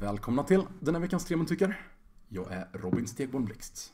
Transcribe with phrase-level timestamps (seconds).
[0.00, 1.80] Välkomna till den här veckans Tre tycker.
[2.28, 3.92] Jag är Robin Stegborn Blixt.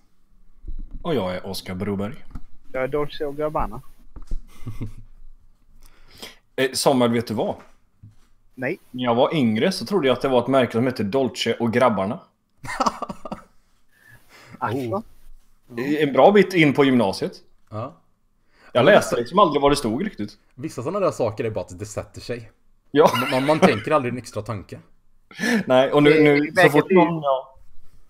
[1.03, 2.25] Och jag är Oskar Broberg.
[2.73, 3.83] Jag är Dolce och Gabbana.
[6.57, 7.57] Eh, Samuel, vet du vad?
[8.55, 8.79] Nej.
[8.91, 11.55] När jag var yngre så trodde jag att det var ett märke som hette Dolce
[11.55, 12.21] och grabbarna.
[14.59, 15.03] Alltså.
[15.77, 17.33] En bra bit in på gymnasiet.
[17.71, 17.95] Ja.
[18.73, 20.39] Jag läste liksom aldrig vad det stod riktigt.
[20.55, 22.51] Vissa sådana där saker är bara att det sätter sig.
[22.91, 24.79] Ja, Man, man, man tänker aldrig en extra tanke.
[25.67, 26.95] Nej, och nu, Det- nu det så fort du.
[26.95, 27.23] någon...
[27.23, 27.49] Ja.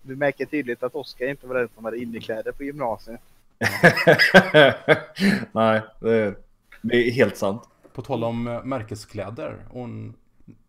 [0.01, 3.21] Du märker tydligt att Oskar inte var den som hade innekläder på gymnasiet.
[5.51, 6.35] nej, det,
[6.81, 7.61] det är helt sant.
[7.93, 10.13] På tal om eh, märkeskläder och en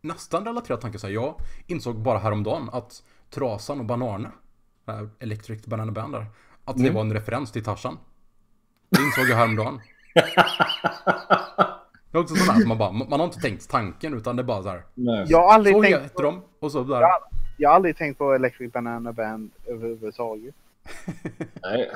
[0.01, 1.15] nästan relaterad tanke så här.
[1.15, 1.35] Jag
[1.67, 4.33] insåg bara häromdagen att Trasan och Banana,
[4.89, 6.27] äh, Electric Banana Band där,
[6.65, 6.95] att det Mm.
[6.95, 7.99] var en referens till Tarzan.
[8.91, 9.81] Det insåg jag häromdagen.
[12.15, 14.43] Det är också sådana här som man bara, man har inte tänkt tanken utan det
[14.43, 14.83] är bara så här.
[14.95, 15.27] Nej.
[15.29, 17.01] Jag har aldrig, Så tänkt heter på, de och så där.
[17.01, 17.29] Ja.
[17.57, 20.55] jag har aldrig tänkt på Electric Banana Band överhuvudtaget.
[21.63, 21.91] nej.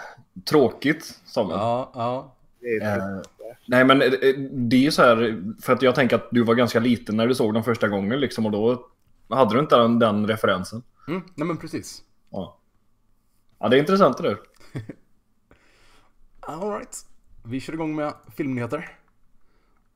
[0.50, 1.58] Tråkigt, Samuel.
[1.58, 2.34] Ja, ja.
[2.82, 3.22] Eh,
[3.66, 4.08] nej men eh,
[4.50, 7.26] det är ju så här, för att jag tänker att du var ganska liten när
[7.26, 8.86] du såg dem första gången liksom och då
[9.28, 10.82] hade du inte den, den referensen.
[11.08, 12.02] Mm, nej men precis.
[12.30, 12.58] Ja.
[13.58, 14.38] ja, det är intressant det där.
[16.40, 16.96] Alright.
[17.44, 18.97] Vi kör igång med filmnyheter.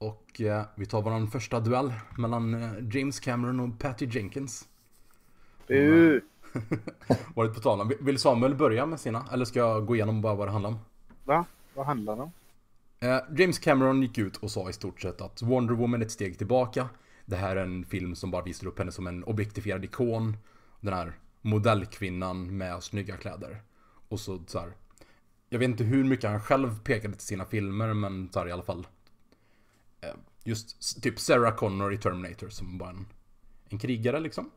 [0.03, 4.69] Och eh, vi tar vår första duell mellan eh, James Cameron och Patty Jenkins.
[5.67, 6.20] Bu!
[7.34, 7.92] Varit på tal om.
[8.00, 9.27] Vill Samuel börja med sina?
[9.33, 10.78] Eller ska jag gå igenom bara vad det handlar om?
[11.25, 11.44] Va?
[11.75, 12.33] Vad handlar det om?
[13.00, 16.12] Eh, James Cameron gick ut och sa i stort sett att Wonder Woman är ett
[16.12, 16.89] steg tillbaka.
[17.27, 20.37] Det här är en film som bara visar upp henne som en objektifierad ikon.
[20.81, 23.62] Den här modellkvinnan med snygga kläder.
[24.09, 24.72] Och så, så här.
[25.48, 28.53] Jag vet inte hur mycket han själv pekade till sina filmer, men så här, i
[28.53, 28.87] alla fall.
[30.03, 30.14] Eh,
[30.45, 33.06] just typ Sarah Connor i Terminator som bara en,
[33.69, 34.50] en krigare liksom.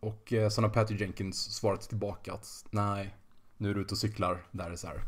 [0.00, 3.16] Och eh, sen har Patty Jenkins svarat tillbaka att nej,
[3.56, 4.46] nu är du ute och cyklar.
[4.50, 5.00] Där är så här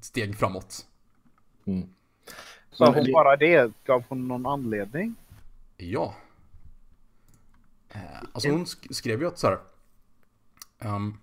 [0.00, 0.86] steg framåt.
[2.70, 3.72] Sa Men hon det- bara det?
[3.84, 5.14] Gav hon någon anledning?
[5.76, 6.14] Ja.
[7.88, 8.00] Eh,
[8.32, 9.58] alltså hon sk- skrev ju att så här.
[10.78, 11.14] ehm,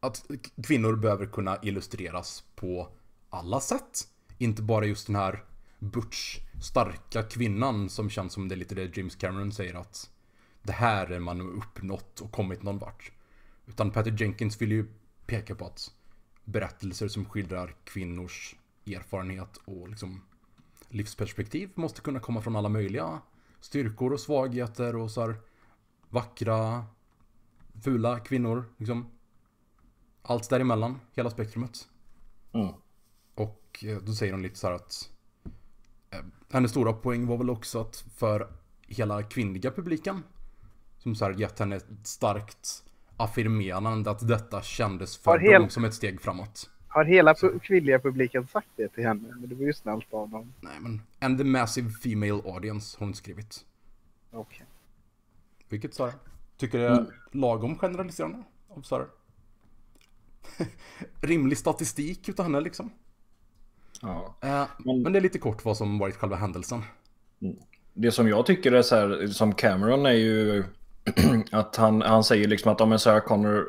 [0.00, 0.26] att
[0.64, 2.88] kvinnor behöver kunna illustreras på
[3.30, 4.08] alla sätt.
[4.38, 5.44] Inte bara just den här
[5.78, 10.10] butch, starka kvinnan som känns som det är lite det James Cameron säger att
[10.62, 13.12] det här är man uppnått och kommit någon vart.
[13.66, 14.86] Utan Patty Jenkins vill ju
[15.26, 15.90] peka på att
[16.44, 20.22] berättelser som skildrar kvinnors erfarenhet och liksom
[20.88, 23.20] livsperspektiv måste kunna komma från alla möjliga
[23.60, 25.36] styrkor och svagheter och så här
[26.08, 26.84] vackra,
[27.84, 29.10] fula kvinnor, liksom.
[30.22, 31.88] Allt däremellan, hela spektrumet.
[32.52, 32.74] Mm.
[33.34, 35.10] Och eh, då säger hon lite så här att
[36.54, 38.48] hennes stora poäng var väl också att för
[38.88, 40.22] hela kvinnliga publiken
[40.98, 42.84] som så här gett henne ett starkt
[43.16, 46.70] affirmerande att detta kändes för hel- dem som ett steg framåt.
[46.88, 49.28] Har hela pu- kvinnliga publiken sagt det till henne?
[49.40, 50.52] Men det var ju snällt av dem.
[50.60, 53.64] Nej men, and the massive female audience har hon skrivit.
[54.30, 54.66] Okej.
[55.68, 56.12] Vilket Sara?
[56.56, 59.06] Tycker det är lagom generaliserande av Sara?
[61.20, 62.90] Rimlig statistik utav henne liksom.
[64.04, 64.34] Ja.
[64.40, 66.82] Eh, Men- men det är lite kort vad som varit själva händelsen.
[67.92, 70.64] Det som jag tycker är så här, som Cameron är ju
[71.52, 73.64] att han, han säger liksom att om en Sarah Connor,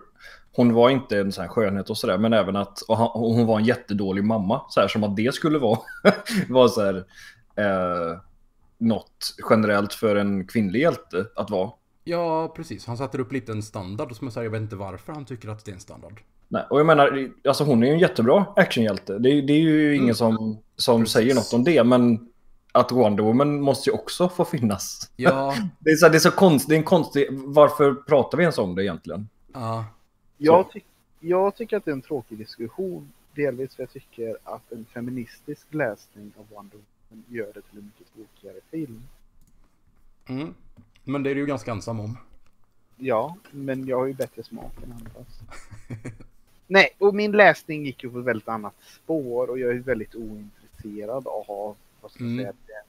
[0.51, 3.33] hon var inte en sån här skönhet och sådär, men även att och han, och
[3.33, 4.61] hon var en jättedålig mamma.
[4.69, 5.79] Så här som att det skulle vara,
[6.49, 6.95] vara så här,
[7.55, 8.19] eh,
[8.77, 11.71] något generellt för en kvinnlig hjälte att vara.
[12.03, 12.85] Ja, precis.
[12.85, 15.49] Han sätter upp lite en standard som jag säger, jag vet inte varför han tycker
[15.49, 16.19] att det är en standard.
[16.47, 19.17] Nej, och jag menar, alltså hon är ju en jättebra actionhjälte.
[19.19, 21.13] Det, är- det är ju ingen som, som Precis.
[21.13, 22.29] säger något om det, men
[22.71, 25.11] att Wonder Woman måste ju också få finnas.
[25.15, 28.43] Ja, Det är så, det är så konstigt, det är en konstig, varför pratar vi
[28.43, 29.29] ens om det egentligen?
[29.53, 29.85] ja,
[30.37, 30.81] Jag, ty-
[31.19, 33.11] jag tycker att det är en tråkig diskussion.
[33.35, 36.77] Delvis för jag tycker att en feministisk läsning av Wonder
[37.09, 39.03] Woman gör det till en mycket tråkigare film.
[40.27, 40.53] mm.
[41.03, 42.17] Men det är du ju ganska ensam om.
[42.97, 45.39] Ja, men jag har ju bättre smak än andras.
[46.67, 50.15] Nej, och min läsning gick ju på ett väldigt annat spår och jag är väldigt
[50.15, 52.37] ointresserad av vad ska Mm.
[52.37, 52.85] säga, den,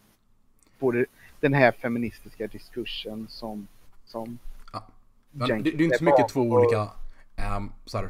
[0.79, 1.07] både
[1.41, 3.67] den här feministiska diskursen som,
[4.05, 4.39] som
[4.73, 4.87] Ja.
[5.31, 6.89] Men det, det är inte så mycket två olika
[7.37, 8.09] ehm, så här,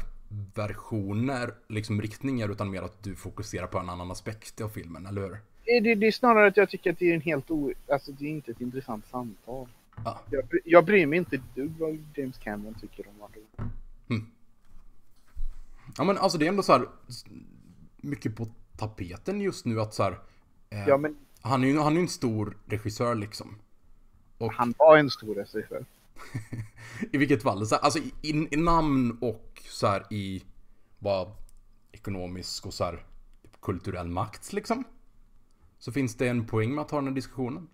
[0.55, 5.23] versioner, liksom riktningar, utan mer att du fokuserar på en annan aspekt av filmen, eller
[5.23, 5.39] hur?
[5.65, 7.73] Det, det, är snarare att jag tycker att det är en helt o...
[7.89, 9.69] Alltså det är inte ett intressant samtal.
[10.05, 10.21] Ja.
[10.31, 14.33] Jag, jag bryr mig inte dugg vad James Cameron tycker om Wonder Woman.
[15.99, 16.89] Ja men alltså det är ändå så här
[17.97, 20.19] mycket på tapeten just nu att så här,
[20.71, 23.59] eh, Ja, men han är ju han är ju en stor regissör liksom.
[24.39, 25.87] Och han var en stor regissör.
[27.13, 30.45] I vilket fall, så här, alltså i, i namn och så här i
[30.99, 31.33] vad
[31.93, 33.07] ekonomisk och så här
[33.63, 34.85] kulturell makt liksom.
[35.79, 37.69] Så finns det en poäng med att ha den här diskussionen.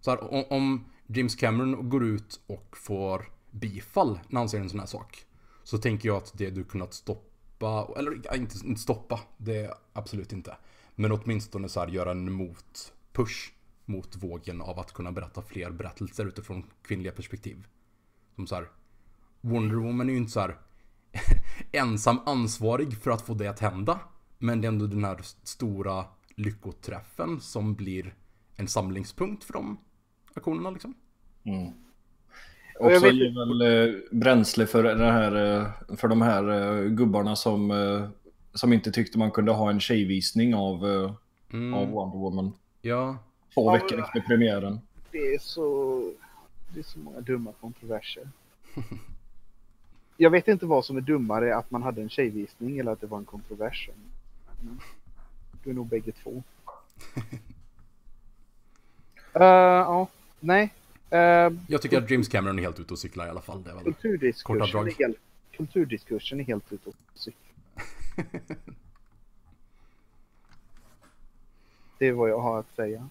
[0.00, 4.70] Så här, om, om James Cameron går ut och får bifall när han säger en
[4.70, 5.26] sån här sak.
[5.68, 10.32] Så tänker jag att det du kunnat stoppa, eller inte, inte stoppa, det är absolut
[10.32, 10.56] inte.
[10.94, 13.52] Men åtminstone så här göra en motpush
[13.84, 17.66] mot vågen av att kunna berätta fler berättelser utifrån kvinnliga perspektiv.
[18.34, 18.68] Som så här,
[19.40, 20.58] Wonder Woman är ju inte så här
[21.72, 24.00] ensam ansvarig för att få det att hända.
[24.38, 28.14] Men det är ändå den här stora lyckoträffen som blir
[28.54, 29.78] en samlingspunkt för de
[30.34, 30.94] aktionerna liksom.
[31.44, 31.72] Mm.
[32.80, 37.36] Och vet- ger väl eh, bränsle för, den här, eh, för de här eh, gubbarna
[37.36, 37.72] som,
[38.54, 40.84] som inte tyckte man kunde ha en tjejvisning av,
[41.52, 42.52] Mm, av Wonder Woman.
[42.82, 43.16] ja,
[43.54, 44.80] Två Ja, veckor men- efter premiären.
[45.10, 46.12] Det är så...
[46.74, 48.28] Det är så många dumma kontroverser.
[50.16, 53.06] Jag vet inte vad som är dummare, att man hade en tjejvisning eller att det
[53.06, 53.90] var en kontrovers.
[55.64, 56.42] Det är nog bägge två.
[59.34, 60.08] Eh, ja,
[60.40, 60.74] nej.
[61.12, 61.18] Uh,
[61.68, 63.64] jag tycker att James Cameron är helt ute och cyklar i alla fall.
[63.64, 65.16] Det är kulturdiskursen, är helt,
[65.52, 67.54] kulturdiskursen är helt ute och cyklar.
[71.98, 73.08] Det är vad jag har att säga.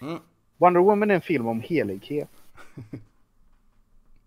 [0.00, 0.18] Mm.
[0.56, 2.30] Wonder Woman är en film om helighet.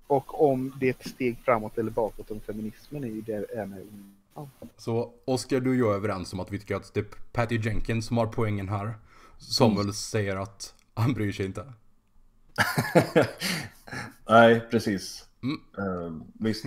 [0.07, 3.87] Och om det är ett steg framåt eller bakåt om feminismen är ju det med.
[4.33, 4.49] Ja.
[4.77, 7.57] Så Oscar, du och jag är överens om att vi tycker att det är Patty
[7.57, 8.93] Jenkins som har poängen här.
[9.37, 11.73] Samuel säger att han bryr sig inte.
[14.29, 15.27] Nej, precis.
[15.43, 15.59] Mm.
[15.77, 16.65] Eh, visst.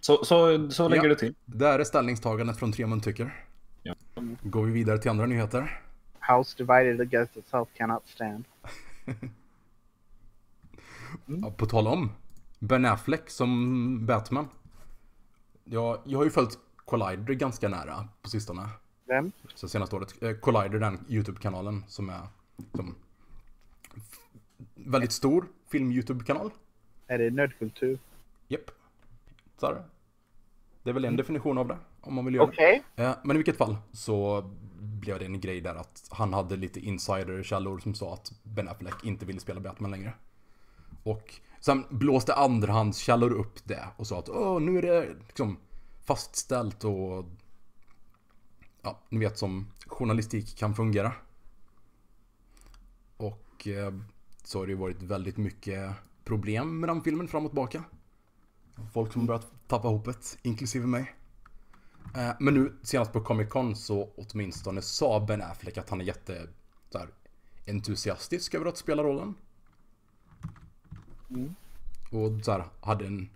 [0.00, 1.08] Så, så, så lägger Ja.
[1.08, 1.34] det till.
[1.44, 3.44] Det här är ställningstagandet från Tremont tycker.
[3.82, 3.94] Ja.
[4.42, 5.80] Går vi vidare till andra nyheter.
[6.36, 8.44] House divided against itself cannot stand.
[11.26, 12.10] Ja, på tal om
[12.58, 14.48] Ben Affleck som Batman.
[15.64, 18.68] Ja, jag har ju följt Collider ganska nära på sistone.
[19.06, 19.32] Vem?
[19.54, 20.22] Så senaste året.
[20.22, 22.20] Eh, Collider, den YouTube-kanalen som är
[22.74, 22.94] som,
[24.74, 26.50] väldigt stor film-YouTube-kanal.
[27.06, 27.98] Är det nördkultur?
[28.48, 28.70] Japp.
[29.58, 29.84] Så är det.
[30.82, 32.82] Det är väl en definition av det, om man vill göra Okej.
[32.94, 33.04] det.
[33.04, 34.42] Eh, Men i vilket fall så
[34.78, 39.04] blev det en grej där att han hade lite insiderkällor som sa att Ben Affleck
[39.04, 40.14] inte ville spela Batman längre.
[41.02, 45.56] Och sen blåste andrahandskällor upp det och sa att Åh, nu är det liksom
[46.06, 47.24] fastställt och
[48.82, 51.12] ja, ni vet som journalistik kan fungera.
[53.16, 53.94] Och eh,
[54.46, 55.90] så har det ju varit väldigt mycket
[56.24, 57.84] problem med den filmen fram och tillbaka.
[58.92, 61.14] Folk som börjat tappa hoppet, inklusive mig.
[62.14, 66.04] Eh, Men nu senast på Comic Con så åtminstone sa Ben Affleck att han är
[66.04, 66.48] jätte
[66.90, 67.08] så här,
[67.66, 69.34] entusiastisk över att spela rollen.
[71.30, 71.54] Mm.
[72.10, 73.30] Och så här, hade en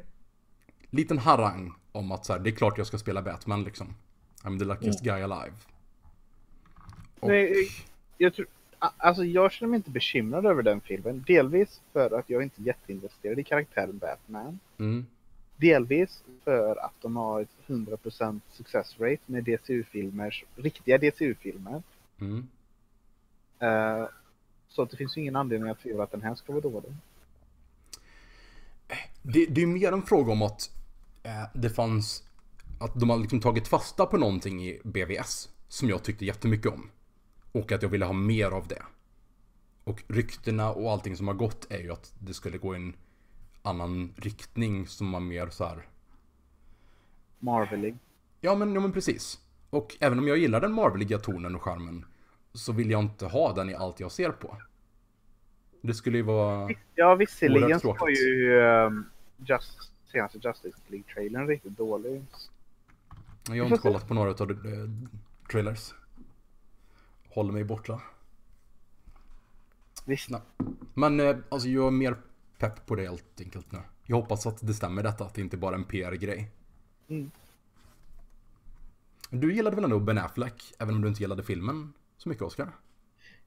[0.90, 3.94] liten harang om att så här, det är klart jag ska spela Batman liksom.
[4.42, 5.56] I'm the luckiest guy alive.
[7.20, 7.70] Och, Nej,
[8.18, 8.46] Jag, tror,
[8.96, 11.24] alltså jag känner mig inte bekymrad över den filmen.
[11.26, 14.58] Delvis för att jag inte är jätteinvesterad i karaktären Batman.
[14.78, 15.06] mm,
[15.56, 21.82] Delvis för att de har ett 100% success rate med DCU-filmer, riktiga DCU-filmer.
[22.20, 22.48] mm.
[23.58, 24.08] Eh,
[24.68, 26.92] så att det finns ju ingen anledning att tvivla att den här ska vara dålig.
[29.22, 30.70] Det, det är mer en fråga om att
[31.22, 32.24] eh, det fanns
[32.80, 36.90] att de har liksom tagit fasta på någonting i BVS som jag tyckte jättemycket om.
[37.52, 38.82] Och att jag ville ha mer av det.
[39.84, 42.94] Och ryktena och allting som har gått är ju att det skulle gå i en
[43.62, 45.86] annan riktning som var mer så här.
[47.38, 47.96] Marvelig.
[48.40, 49.40] Ja men, ja men precis.
[49.70, 52.04] Och även om jag gillar den marveliga tonen och charmen
[52.52, 54.56] så vill jag inte ha den i allt jag ser på.
[55.80, 56.70] Det skulle ju vara...
[56.94, 59.04] Ja, visserligen så var ju um,
[59.36, 62.22] just, senaste Justice League-trailern riktigt dålig.
[63.48, 65.10] Jag har inte kollat på några av de eh,
[65.50, 65.94] trailers.
[67.34, 68.00] Håller mig borta.
[70.04, 70.40] Visst, Nej.
[70.94, 72.16] Men eh, alltså jag är mer
[72.58, 73.78] pepp på det helt enkelt nu.
[74.06, 76.50] Jag hoppas att det stämmer detta, att det inte bara är en PR-grej.
[77.08, 77.30] Mm.
[79.30, 82.68] Du gillade väl ändå Ben Affleck, även om du inte gillade filmen så mycket Oscar?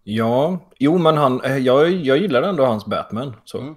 [0.03, 3.33] Ja, jo men han, eh, jag, jag gillar ändå hans Batman.
[3.43, 3.59] Så.
[3.59, 3.75] Mm.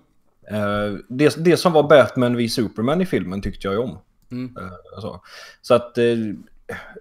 [0.50, 3.98] Eh, det, det som var Batman vid Superman i filmen tyckte jag ju om.
[4.30, 4.56] Mm.
[4.56, 5.22] Eh, så.
[5.62, 6.04] så att, eh,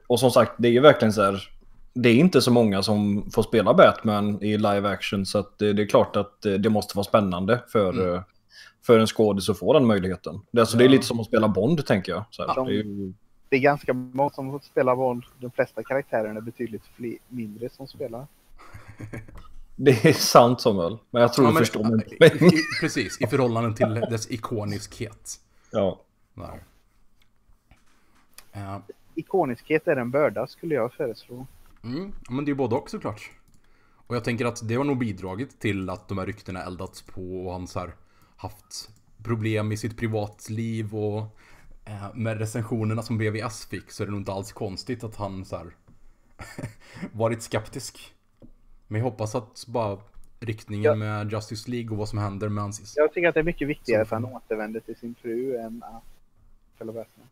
[0.08, 1.57] och som sagt, det är ju verkligen så här.
[2.02, 5.74] Det är inte så många som får spela Batman i live action så att det,
[5.74, 8.14] det är klart att det måste vara spännande för, Mm.
[8.14, 8.22] eh,
[8.86, 10.40] för en skådis att få den möjligheten.
[10.52, 10.92] Det, alltså, det är Ja.
[10.92, 12.24] lite som att spela Bond tänker jag.
[12.32, 12.54] Så här.
[12.56, 12.64] Ja.
[12.64, 13.14] Det är ju,
[13.50, 15.24] det är ganska många som får spela Bond.
[15.40, 18.28] De flesta karaktärerna är betydligt fli- mindre som spelar.
[19.76, 20.98] Det är sant Samuel.
[21.12, 22.04] Men jag tror Ja, du men- förstår
[22.48, 22.52] i,
[22.82, 25.34] precis, i förhållande till dess ikoniskhet.
[25.72, 26.00] ja.
[26.34, 26.60] Där.
[28.54, 28.78] Eh,
[29.16, 31.48] Ikoniskhet är en börda skulle jag föreslå.
[31.88, 33.32] Mm, men det är ju både och såklart.
[34.08, 37.46] Och jag tänker att det har nog bidragit till att de här ryktena eldats på
[37.46, 37.96] och han så här
[38.38, 38.90] haft
[39.24, 41.38] problem i sitt privatliv och
[41.86, 45.46] eh, med recensionerna som BVS fick så är det nog inte alls konstigt att han
[45.46, 45.76] så här
[47.12, 48.14] varit skeptisk.
[48.88, 50.00] Men jag hoppas att bara
[50.40, 50.96] riktningen Ja.
[50.96, 52.94] med Justice League och vad som händer med hans...
[52.98, 56.04] Jag tycker att det är mycket viktigare att han återvänder till sin fru än att
[56.78, 57.28] Batman.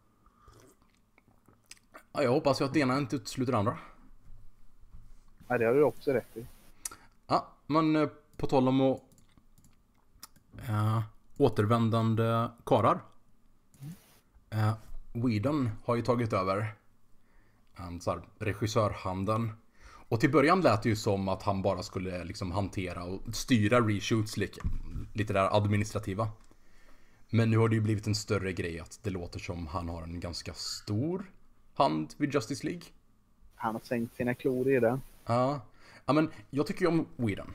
[2.13, 3.77] Ja, jag hoppas ju att det ena inte utesluter det andra.
[5.48, 6.46] Ja, det har du också rätt i.
[7.28, 9.02] Ja, men eh, på tal om att
[10.68, 11.02] eh,
[11.38, 13.00] återvändande karar.
[14.50, 14.74] Eh,
[15.14, 16.74] Whedon har ju tagit över
[17.78, 19.52] eh, så här, regissörhandeln.
[20.10, 23.82] Och till början lät det ju som att han bara skulle liksom hantera och styra
[23.82, 24.62] reshoots lite,
[25.14, 26.30] lite där administrativa.
[27.30, 30.04] Men nu har det ju blivit en större grej att det låter som han har
[30.04, 31.32] en ganska stor
[31.74, 32.84] hand vid Justice League.
[33.56, 35.00] Han har sänkt sina klor i det.
[35.25, 35.62] Ja.
[36.05, 37.53] ja, men jag tycker ju om Whedon.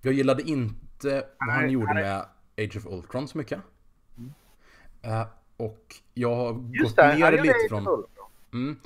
[0.00, 2.02] Jag gillade inte vad han Nej, gjorde nej.
[2.02, 2.26] med
[2.58, 3.60] Age of Ultron så mycket.
[5.02, 5.26] Eh,
[5.56, 8.04] och jag har gått Just det, han ner lite det från...
[8.52, 8.76] Mm.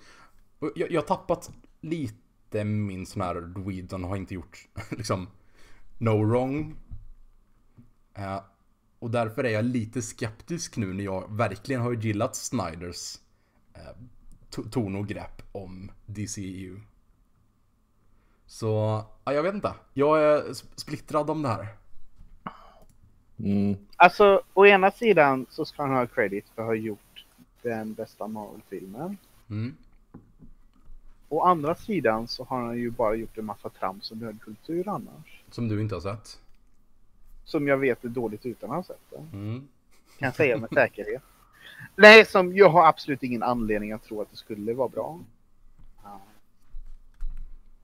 [0.58, 5.28] Jag, jag har tappat lite min sån här Whedon har inte gjort liksom
[5.98, 6.76] no wrong.
[8.14, 8.40] Eh,
[8.98, 13.18] och därför är jag lite skeptisk nu när jag verkligen har gillat Snyders
[14.50, 16.80] to- ton och grepp om DCEU.
[18.46, 19.74] Så, ja, jag vet inte.
[19.94, 21.68] Jag är sp- splittrad om det här.
[23.38, 23.76] Mm.
[23.96, 27.24] Alltså, å ena sidan så ska han ha credit för att ha gjort
[27.62, 29.16] den bästa Marvel-filmen.
[29.50, 29.76] Mm.
[31.28, 35.42] Å andra sidan så har han ju bara gjort en massa trams och nödkultur annars.
[35.50, 36.40] Som du inte har sett.
[37.44, 39.36] Som jag vet är dåligt utan att ha sett det.
[39.36, 39.68] Mm.
[40.18, 41.22] Kan jag säga med säkerhet.
[41.96, 45.20] Nej, som jag har absolut ingen anledning att tro att det skulle vara bra.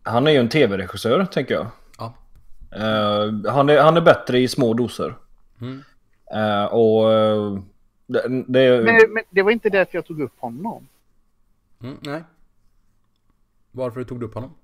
[0.02, 1.66] Han är ju en tv-regissör, tänker jag.
[1.98, 2.14] Ja.
[2.70, 5.14] Eh, han, är, han är bättre i små doser.
[5.60, 5.82] Mm.
[6.34, 7.58] Eh, och eh,
[8.06, 10.88] det, det, Men, men det var inte därför jag tog upp honom.
[11.82, 12.22] Mm, nej.
[13.70, 14.54] Varför tog du upp honom?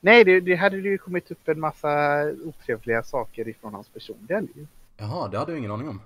[0.00, 4.66] Nej, det, det hade ju kommit upp en massa otrevliga saker ifrån hans personliga liv.
[4.96, 6.00] Jaha, det hade jag ingen aning om.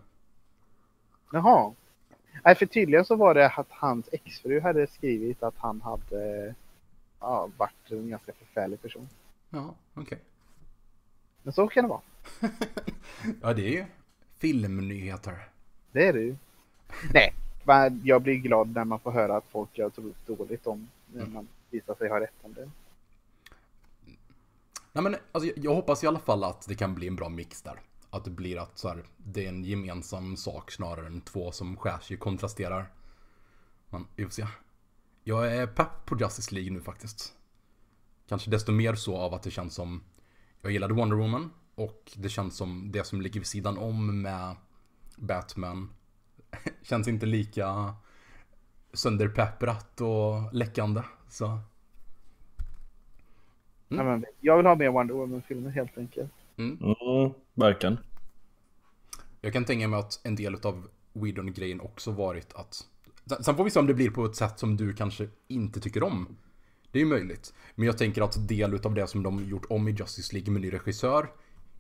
[1.33, 1.73] Jaha.
[2.45, 6.55] Nej, för tydligen så var det att hans exfru hade skrivit att han hade
[7.21, 9.09] ja, varit en ganska förfärlig person.
[9.51, 10.19] Ja, okej.
[11.43, 12.01] Men så kan det vara.
[13.43, 13.85] Ja, det är ju
[14.39, 15.49] filmnyheter.
[15.93, 16.37] Det är det ju.
[17.15, 17.35] Nej,
[17.65, 21.49] men jag blir glad när man får höra att folk tror dåligt om när man
[21.71, 22.71] visar sig ha rätt om det.
[24.93, 27.29] Nej men alltså, jag- jag hoppas i alla fall att det kan bli en bra
[27.29, 27.81] mix där.
[28.11, 31.77] Att det blir att så här, det är en gemensam sak snarare än två som
[31.77, 32.87] skär sig och kontrasterar.
[33.91, 34.47] Men vi får se.
[35.31, 37.35] Jag är pepp på Justice League nu faktiskt.
[38.29, 40.03] Kanske desto mer så av att det känns som
[40.63, 44.57] jag gillade Wonder Woman och det känns som det som ligger vid sidan om med
[45.17, 45.91] Batman
[46.83, 47.95] känns inte lika
[48.93, 51.03] sönderpepprat och läckande.
[51.29, 51.59] Så
[53.89, 56.33] Ja, men jag vill ha mer Wonder Woman-filmer helt enkelt.
[56.57, 56.79] mm,
[57.55, 57.99] verkligen.
[59.41, 62.87] Jag kan tänka mig att en del av Whedon-grejen också varit att...
[63.45, 66.03] Sen- får vi se om det blir på ett sätt som du kanske inte tycker
[66.03, 66.37] om.
[66.93, 67.55] Det är ju möjligt.
[67.75, 70.63] Men jag tänker att del av det som de gjort om i Justice League med
[70.63, 71.29] ny regissör,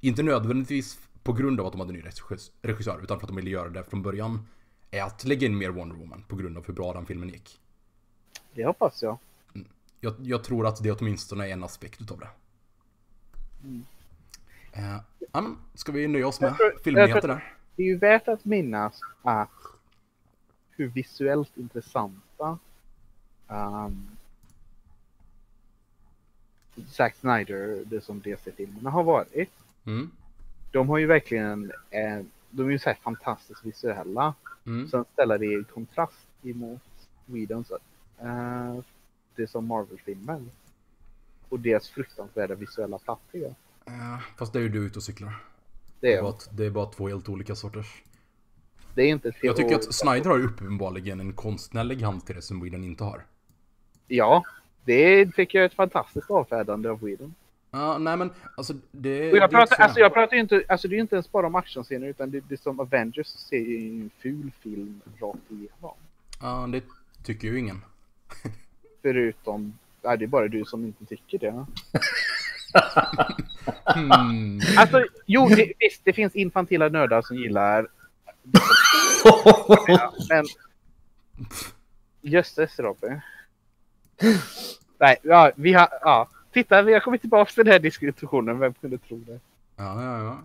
[0.01, 3.37] inte nödvändigtvis på grund av att de hade ny regis- regissör, utan för att de
[3.37, 4.47] ville göra det från början,
[4.91, 7.61] är att lägga in mer Wonder Woman på grund av hur bra den filmen gick.
[8.55, 9.19] Det hoppas jag.
[10.01, 12.29] Jag, jag tror att det åtminstone är en aspekt utav det.
[14.73, 14.97] Eh,
[15.33, 17.55] ja, men, ska vi nöja oss med Jag tror- jag filmnyheter tror- där?
[17.77, 19.51] Det är ju värt att minnas att
[20.81, 22.59] hur visuellt intressanta
[23.49, 24.09] um,
[26.89, 29.51] Zack Snyder, det som DC-filmerna har varit.
[29.85, 30.11] Mm,
[30.73, 32.21] De har ju verkligen, eh,
[32.51, 34.35] de är ju så här fantastiskt visuella.
[34.67, 34.89] mm.
[34.89, 36.81] Sen ställa det i kontrast emot
[37.27, 37.71] Whedons,
[38.19, 38.75] eh,
[39.37, 40.45] det som Marvel-filmer.
[41.49, 43.57] Och deras fruktansvärda visuella platthet.
[43.87, 45.45] Eh, fast det är ju du ute och cyklar.
[46.01, 48.03] Det Det är, är, bara, det är bara två helt olika sorters.
[48.95, 49.41] Det är inte fel.
[49.47, 53.05] Jag tycker att Snyder har ju uppenbarligen en konstnärlig hand till det som Whedon inte
[53.05, 53.23] har.
[54.09, 54.45] Ja,
[54.85, 57.35] det tycker jag är ett fantastiskt avfärdande av Whedon.
[57.71, 59.31] Ja, nej men alltså det...
[59.31, 61.33] Och jag det pratar, också- alltså jag pratar inte, alltså det är ju inte ens
[61.33, 65.51] bara om actionscener utan det, det är som Avengers ser ju en ful film rakt
[65.51, 65.97] igenom.
[66.41, 66.83] Ja, det
[67.25, 67.83] tycker ju ingen.
[69.03, 71.67] Förutom, ja, det är bara du som inte tycker det.
[73.95, 74.61] Hmm.
[74.77, 77.89] Alltså, jo, det, visst, det finns infantila nördar som gillar...
[79.87, 80.45] Ja, men...
[82.21, 83.21] Jösses, Robin.
[84.99, 85.89] Nej, ja, vi har...
[86.01, 86.29] Ja.
[86.53, 88.59] Titta, vi har kommit tillbaka till den här diskussionen.
[88.59, 89.41] Vem kunde tro det?
[89.77, 90.39] Ja, ja, ja.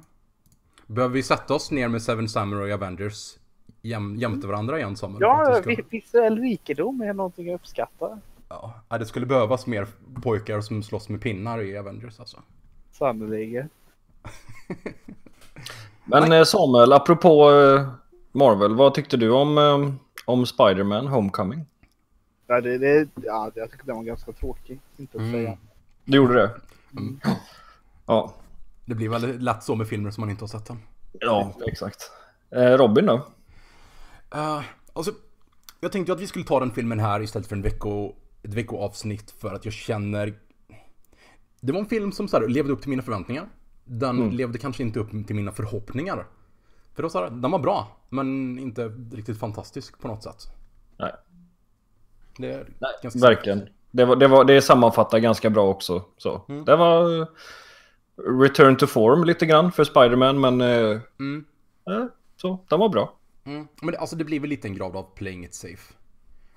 [0.88, 3.38] Behöver vi sätta oss ner med Seven Samurai Avengers
[3.82, 5.22] jäm, jämte varandra igen Samuel?
[5.22, 8.20] Ja, visuell rikedom är någonting jag uppskattar.
[8.50, 9.88] ja, det skulle behövas mer
[10.24, 12.42] pojkar som slåss med pinnar i Avengers alltså.
[12.92, 13.70] Sannerligen.
[16.06, 17.90] Men eh, Samuel, apropå eh,
[18.32, 19.94] Marvel, vad tyckte du om, eh,
[20.26, 21.66] om Spider-Man Homecoming?
[22.48, 24.80] Ja, det, det, ja, jag tycker den var ganska tråkig.
[24.98, 25.32] Inte att Mm.
[25.34, 25.58] säga.
[26.06, 26.52] Du gjorde det?
[26.98, 27.20] Mm.
[28.06, 28.34] Ja,
[28.86, 30.80] Det blir väldigt lätt så med filmer som man inte har sett än.
[31.20, 32.12] ja exakt.
[32.52, 33.14] Robin då?
[34.36, 34.62] Uh,
[34.94, 35.12] alltså,
[35.80, 39.32] jag tänkte att vi skulle ta den filmen här istället för en vecko, ett veckoavsnitt
[39.32, 40.34] för att jag känner...
[41.62, 43.48] Det var en film som så här, levde upp till mina förväntningar.
[43.86, 44.32] Den Mm.
[44.32, 46.28] levde kanske inte upp till mina förhoppningar.
[46.96, 50.48] För var så här, den var bra, men inte riktigt fantastisk på något sätt.
[50.98, 51.12] Nej.
[52.38, 53.70] Det är Nej, ganska verkligen.
[53.92, 56.04] Det, var, det, var, det sammanfattar ganska bra också.
[56.18, 56.42] Så.
[56.50, 56.66] Mm.
[56.66, 57.28] Det var eh,
[58.42, 61.46] return to form lite grann för Spider-Man, men eh, Mm.
[61.90, 63.14] eh, så, den var bra.
[63.44, 63.68] Mm.
[63.82, 65.94] Men det, alltså det blir väl lite en grad av playing it safe.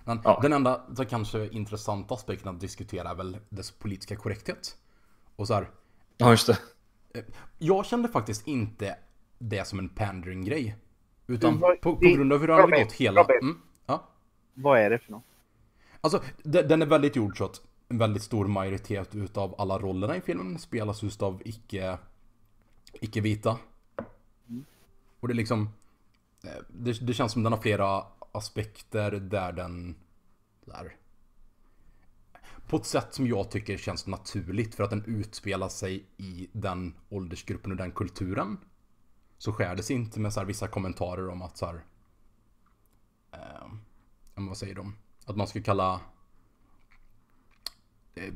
[0.04, 0.38] Men Ja.
[0.42, 4.76] den enda så kanske intressanta aspekten att diskutera är väl dess politiska korrekthet.
[5.36, 5.70] Och så här,
[6.16, 6.58] Ja, just det.
[7.58, 8.96] Jag kände faktiskt inte
[9.38, 10.76] det som en pandering-grej.
[11.26, 13.24] Utan vad- på, på det- grund av hur den hade gått hela...
[13.24, 14.04] Mm, ja.
[14.54, 15.24] Vad är det för något?
[16.00, 20.16] Alltså, de- den är väldigt gjord så att en väldigt stor majoritet utav alla rollerna
[20.16, 21.98] i filmen spelas just av icke...
[22.92, 23.58] Icke-vita.
[25.20, 25.68] Och det är liksom...
[26.44, 29.96] eh, Det, det känns som den har flera aspekter där den...
[30.64, 30.96] Där.
[32.68, 36.94] På ett sätt som jag tycker känns naturligt för att den utspelar sig i den
[37.08, 38.58] åldersgruppen och den kulturen.
[39.38, 41.84] Så skär det sig inte med så här vissa kommentarer om att så här...
[43.32, 43.68] Eh,
[44.34, 44.96] vad säger de?
[45.26, 46.00] Att man skulle kalla...
[48.14, 48.34] Eh,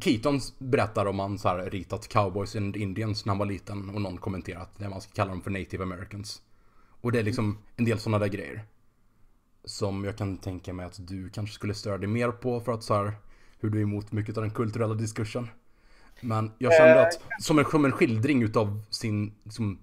[0.00, 4.00] Keaton berättar om han så här ritat cowboys and indians när han var liten och
[4.00, 6.42] någon kommenterat det man ska kalla dem för native americans.
[7.00, 8.64] Och det är liksom en del sådana där grejer.
[9.64, 12.82] Som jag kan tänka mig att du kanske skulle störa dig mer på för att
[12.82, 13.16] så här
[13.58, 15.48] hur du är emot mycket av den kulturella diskursen.
[16.20, 19.78] Men jag kände att som en, som en skildring utav sin, som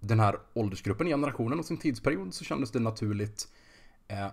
[0.00, 3.48] den här åldersgruppen, generationen och sin tidsperiod så kändes det naturligt
[4.08, 4.26] eh,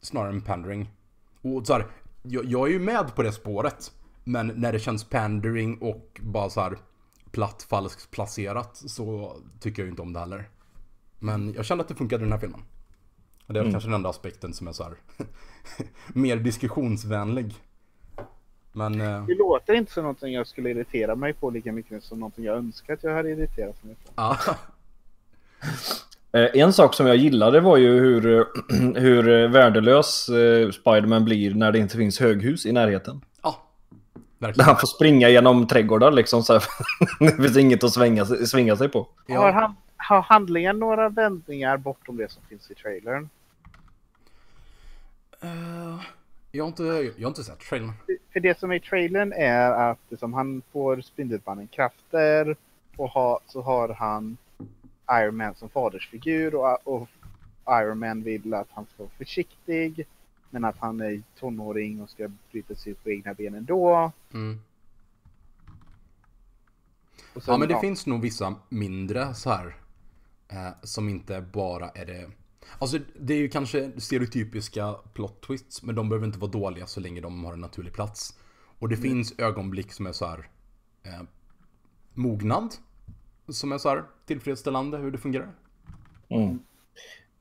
[0.00, 0.90] snarare än pandering.
[1.42, 1.86] Och så här,
[2.22, 3.92] jag, jag är ju med på det spåret.
[4.24, 6.78] Men när det känns pandering och bara så här
[7.30, 10.48] platt falskt placerat så tycker jag ju inte om det heller.
[11.18, 12.60] Men jag kände att det funkade i den här filmen.
[13.46, 14.94] Det är väl kanske den enda aspekten som är så här
[16.08, 17.54] mer diskussionsvänlig.
[18.72, 22.20] Men eh, Det låter inte som någonting jag skulle irritera mig på lika mycket som
[22.20, 24.10] någonting jag önskar att jag hade irriterat mig på.
[24.16, 24.38] ja.
[26.32, 28.44] Eh, En sak som jag gillade var ju hur, eh,
[29.02, 30.22] hur värdelös
[30.74, 33.20] Spiderman blir när det inte finns höghus i närheten.
[33.42, 33.62] ja.
[34.38, 34.66] Där Verkligen.
[34.66, 36.62] han får springa genom trädgårdar liksom så här.
[37.20, 38.98] det finns inget att svänga, sig- svinga sig på.
[39.28, 39.50] Har, Ja.
[39.52, 43.28] han, har handlingen några vändningar bortom det som finns i trailern?
[45.40, 46.00] Eh,
[46.52, 46.82] jag, har inte,
[47.16, 47.92] jag har inte sett trailern.
[48.32, 52.56] För det som är i trailern är att liksom, han får Spindelmannen krafter
[52.96, 54.36] och ha, så har han
[55.10, 57.08] Iron Man som fadersfigur och, och
[57.68, 60.06] Iron Man vill att han ska vara försiktig
[60.50, 64.12] men att han är tonåring och ska bryta sig ut på egna ben ändå.
[64.34, 64.60] Mm.
[67.32, 69.76] Sen, Ja men det finns nog vissa mindre så här
[70.48, 72.30] eh, Som inte bara är det
[72.78, 77.00] Alltså det är ju kanske stereotypiska plot twists Men de behöver inte vara dåliga så
[77.00, 78.38] länge de har en naturlig plats
[78.78, 80.48] Och det finns ögonblick som är så här
[81.02, 81.22] eh,
[82.14, 82.74] Mognad
[83.48, 85.54] Som är så här tillfredsställande hur det fungerar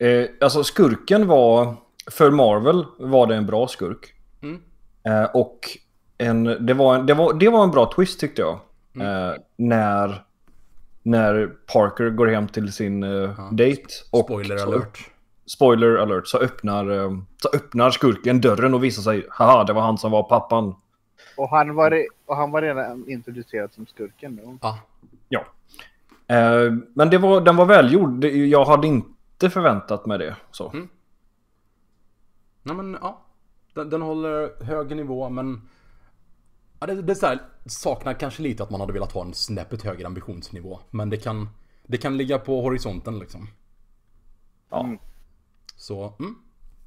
[0.02, 1.76] Eh, alltså skurken var,
[2.12, 4.14] för Marvel var det en bra skurk.
[4.42, 4.62] Mm.
[5.04, 5.78] Eh, och
[6.18, 8.60] en, det, var en, det, var, det var en bra twist tyckte jag.
[9.00, 10.24] Eh, när,
[11.04, 13.88] när Parker går hem till sin eh, date.
[14.12, 15.10] Och Spoiler så, alert
[15.46, 16.28] Spoiler alert.
[16.28, 20.12] Så öppnar, eh, så öppnar skurken dörren och visar sig, haha det var han som
[20.12, 20.76] var pappan.
[21.38, 24.58] och, han var, och han var redan introducerad som skurken då.
[24.62, 24.80] Ja
[25.32, 25.46] Ja.
[26.28, 28.26] Eh, men det var, den var välgjord.
[28.26, 30.36] Jag hade inte förväntat mig det.
[30.52, 30.70] Så.
[30.70, 30.88] Mm.
[32.64, 33.22] Nej men ja
[33.74, 35.62] Den, den håller hög nivå men
[36.82, 39.34] ja, det, det är så här, saknar kanske lite att man hade velat ha en
[39.34, 41.50] snäppet högre ambitionsnivå Men det kan
[41.88, 43.48] Det kan ligga på horisonten liksom
[44.70, 44.84] Ja.
[44.84, 44.98] Mm.
[45.76, 46.36] Så, mm.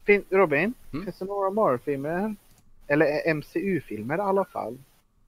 [0.04, 1.04] Fin, Robin, Mm.
[1.04, 2.36] finns det några Marvel-filmer?
[2.86, 4.78] Eller MCU-filmer i alla fall?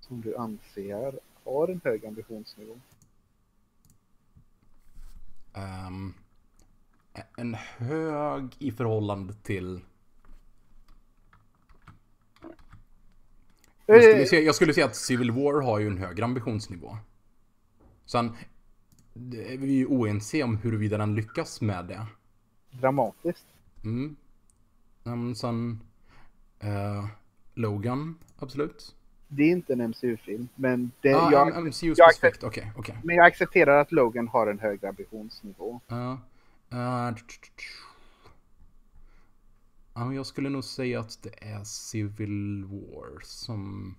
[0.00, 2.74] Som du anser har en hög ambitionsnivå?
[5.54, 6.14] Ehm,
[7.36, 9.80] en hög i förhållande till...
[13.86, 16.96] Jag skulle, Eh, säga, jag skulle säga att Civil War har ju en högre ambitionsnivå.
[18.04, 18.32] Sen,
[19.14, 22.06] det är vi ju oense om huruvida den lyckas med det.
[22.70, 23.46] dramatiskt.
[23.84, 24.16] Mm.
[25.02, 25.80] Men sen...
[26.60, 27.06] eh,
[27.54, 28.94] Logan, absolut.
[29.28, 32.98] Det är inte en MCU-film, men, det, Ja, jag, ah, MCU jag specifikt, okej, okej.
[33.04, 35.80] men jag accepterar att Logan har en högre ambitionsnivå.
[35.88, 36.18] Ja,
[36.68, 37.14] men
[40.14, 43.94] jag skulle nog säga att det är Civil War som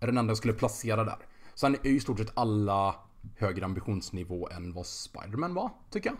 [0.00, 1.18] är den enda jag skulle placera där.
[1.54, 2.94] Sen är ju i stort sett alla
[3.36, 6.18] högre ambitionsnivå än vad Spider-Man var, tycker jag.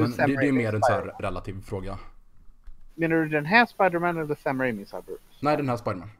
[0.00, 1.98] Men det, det är mer en så här relativ fråga.
[2.94, 5.18] Menar du den här Spider-Man eller Sam Raimi Spider-Man?
[5.42, 6.10] Nej, den här Spider-Man.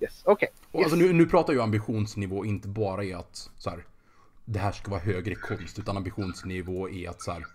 [0.00, 0.48] Yes, okej.
[0.72, 0.84] Och Yes.
[0.84, 3.84] Alltså nu, nu pratar jag ambitionsnivå inte bara i att så här,
[4.44, 7.46] det här ska vara högre konst, utan ambitionsnivå är att så här,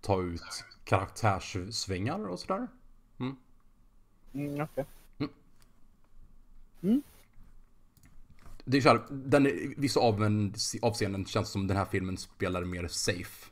[0.00, 2.68] ta ut karaktärssvängar och sådär.
[3.18, 4.84] Mm, okej.
[8.64, 10.00] Det är så här, den, i vissa
[10.82, 13.50] avseenden känns som den här filmen spelar mer safe.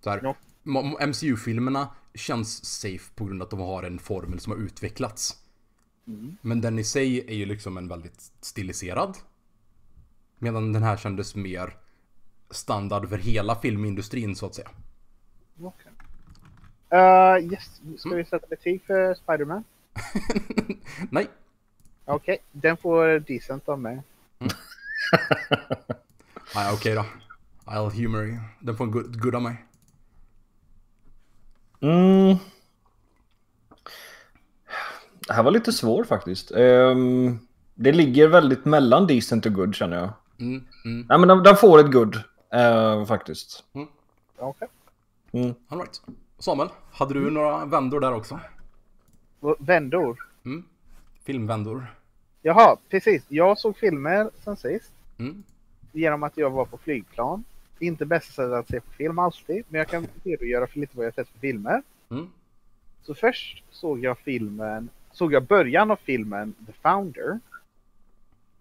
[0.00, 0.36] Så här, Ja.
[1.06, 5.36] MCU-filmerna känns safe på grund av att de har en formel som har utvecklats.
[6.06, 6.36] Mm.
[6.42, 9.16] Men den i sig är ju liksom en väldigt stiliserad.
[10.38, 11.76] Medan den här kändes mer
[12.50, 14.68] standard för hela filmindustrin så att säga.
[15.62, 15.92] okej.
[16.92, 18.18] Uh, yes, ska Mm.
[18.18, 19.64] vi sätta betyg för Spider-Man?
[21.10, 21.26] Nej,
[22.04, 24.02] Okej, den får decent av mig.
[26.54, 27.04] Nej okej då.
[27.64, 28.38] I'll humor you.
[28.60, 29.64] Den får en good, good av mig.
[31.80, 32.36] Mm.
[35.26, 36.50] Det här var lite svår faktiskt.
[36.50, 37.38] Ehm,
[37.74, 40.12] det ligger väldigt mellan decent och good känner jag.
[40.40, 43.64] Mm, mm, Nej men den, den får ett good eh, faktiskt.
[44.38, 44.68] Okej.
[45.32, 45.54] Mm.
[45.68, 46.02] all right.
[46.38, 48.40] Samuel, hade du några vändor där också?
[49.40, 49.66] Okay.
[49.66, 50.18] Vändor.
[50.44, 50.64] Mm.
[51.22, 51.86] Filmvändor?
[52.42, 53.24] Jaha, precis.
[53.28, 54.92] Jag såg filmer sen sist.
[55.18, 55.42] Mm.
[55.92, 57.44] Genom att jag var på flygplan.
[57.78, 61.06] Inte bästa sättet att se på film alltid, men jag kan redogöra för lite vad
[61.06, 61.82] jag sett för filmer.
[62.10, 62.28] Mm.
[63.02, 67.40] Så först såg jag filmen, såg jag början av filmen The Founder.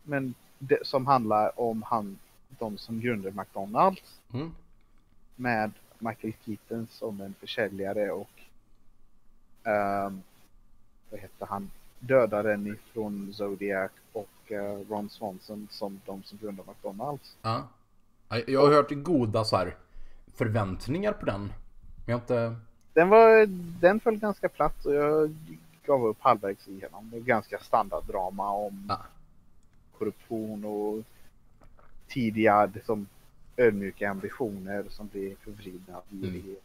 [0.03, 2.19] Men det, som handlar om han,
[2.59, 4.19] de som grundade McDonalds.
[4.33, 4.51] Mm.
[5.35, 8.29] Med Michael Keaton som en försäljare och
[9.63, 10.21] ehm,
[11.09, 11.71] vad heter han?
[11.99, 17.35] Dödaren ifrån Zodiac och eh, Ron Swanson som de som grundade McDonalds.
[17.41, 17.67] Ja.
[18.29, 19.75] Ja, Jag har hört goda så här
[20.35, 21.41] förväntningar på den.
[21.41, 21.51] Men
[22.05, 22.55] jag inte...
[22.93, 23.45] Den, var,
[23.81, 25.35] den föll ganska platt och jag
[25.85, 27.09] gav upp halvvägs igenom.
[27.09, 28.99] Det är ganska standarddrama om Ja.
[29.97, 31.03] korruption och
[32.09, 33.07] tidiga som
[33.57, 36.55] ödmjuka ambitioner som blir förvridna av Mm.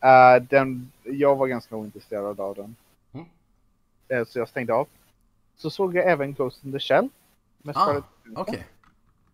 [0.00, 2.76] Eh, den, jag var ganska ointresserad av den.
[3.12, 3.26] Mm.
[4.08, 4.88] Eh, så jag stängde av.
[5.56, 7.08] Så såg jag även Ghost in the Shell.
[7.58, 8.36] Med Ah, Johansson.
[8.36, 8.66] Okej.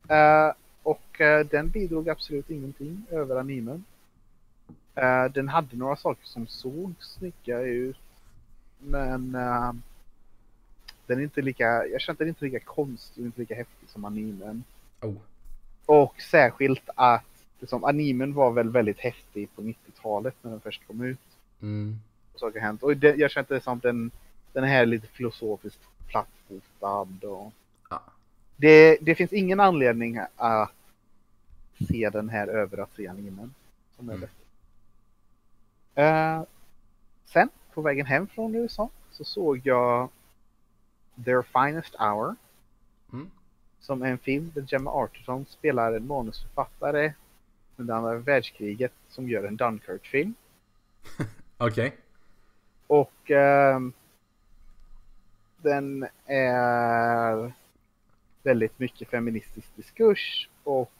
[0.09, 1.20] Eh, och
[1.51, 3.85] den bidrog absolut ingenting över animen.
[5.31, 7.96] Den hade några saker som såg snygga ut.
[8.79, 9.37] Men
[11.09, 14.05] den är inte lika, jag kände den inte lika konstig och inte lika häftig som
[14.05, 14.64] animen.
[15.01, 15.14] Oh.
[15.87, 17.25] Och särskilt att
[17.61, 21.18] liksom, animen var väl väldigt häftig på 90-talet när den först kom ut.
[21.62, 21.99] Mm.
[22.33, 22.83] Och saker har hänt.
[22.83, 24.11] Och det, jag kände det som den,
[24.53, 27.29] den här är lite filosofiskt plattfotad.
[27.29, 27.53] Och...
[27.90, 28.03] Ja.
[28.57, 30.73] Det, det finns ingen anledning att
[31.88, 33.55] se den här över att se animen.
[33.97, 34.29] Som är Mm.
[36.38, 36.42] Eh,
[37.25, 40.09] sen, på vägen hem från USA, så såg jag
[41.25, 42.37] Their Finest Hour.
[43.13, 43.31] Mm.
[43.81, 47.13] Som är en film där Gemma Arterton spelar en manusförfattare
[47.77, 50.35] under andra världskriget som gör en Dunkirk-film.
[51.59, 51.97] Okej.
[52.87, 53.93] Och ehm,
[55.57, 57.53] den är
[58.43, 60.93] väldigt mycket feministisk diskurs och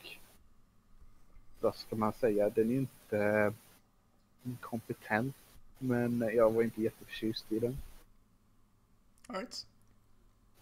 [1.61, 3.53] vad ska man säga, den är inte
[4.61, 5.37] kompetent
[5.79, 7.79] men jag var inte jätteförtjust i den.
[9.27, 9.67] All right.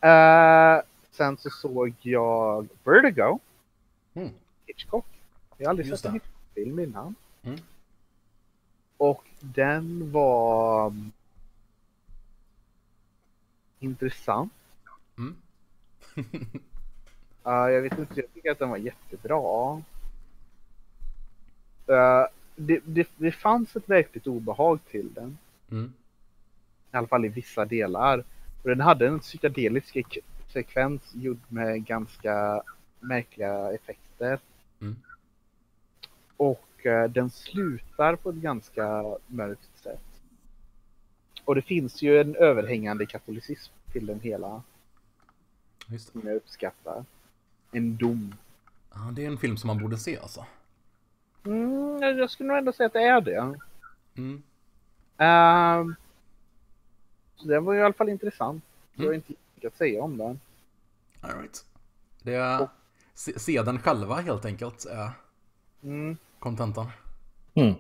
[0.01, 0.81] Eh,
[1.11, 3.39] sen så såg jag Vertigo,
[4.15, 4.31] Mm.
[4.67, 5.07] Hitchcock.
[5.57, 6.15] Jag har aldrig Just sett en.
[6.15, 7.15] Hitchcock-film innan.
[7.43, 7.59] Mm.
[8.97, 10.93] Och den var
[13.79, 14.53] intressant.
[15.19, 15.37] Mm.
[17.43, 19.83] Ja, jag vet inte, jag tycker att den var jättebra.
[21.87, 25.39] Eh, det, det, det fanns ett verkligt obehag till den.
[25.71, 25.93] Mm.
[26.93, 28.25] I alla fall i vissa delar.
[28.67, 32.63] Och den hade en psykedelisk sek- sekvens gjord med ganska
[33.01, 34.39] märkliga effekter.
[34.81, 34.97] Mm.
[36.37, 40.01] Och eh, den slutar på ett ganska mörkt sätt.
[41.45, 44.63] Och det finns ju en överhängande katolicism till den hela
[45.87, 46.21] Just det.
[46.21, 47.05] som jag uppskattar.
[47.73, 48.35] En dom.
[48.95, 50.47] Ja, det är en film som man borde se alltså.
[51.45, 53.59] Mm, jag skulle nog ändå säga att det är det.
[54.17, 54.43] Mm.
[55.19, 55.95] Ehm,
[57.37, 58.65] så det var ju i alla fall intressant.
[58.95, 59.15] Jag har Mm.
[59.17, 60.41] inte mycket att säga om den.
[61.21, 61.65] All right.
[62.23, 62.69] Det är...
[63.15, 65.11] Se, se den själva helt enkelt är
[65.83, 66.17] Mm.
[66.39, 66.91] kontentan.
[67.55, 67.75] Mm.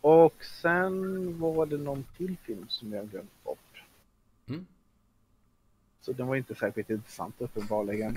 [0.00, 3.82] Och sen var det någon till film som jag glömt bort.
[4.48, 4.66] Mm.
[6.00, 8.16] Så den var inte särskilt intressant uppenbarligen.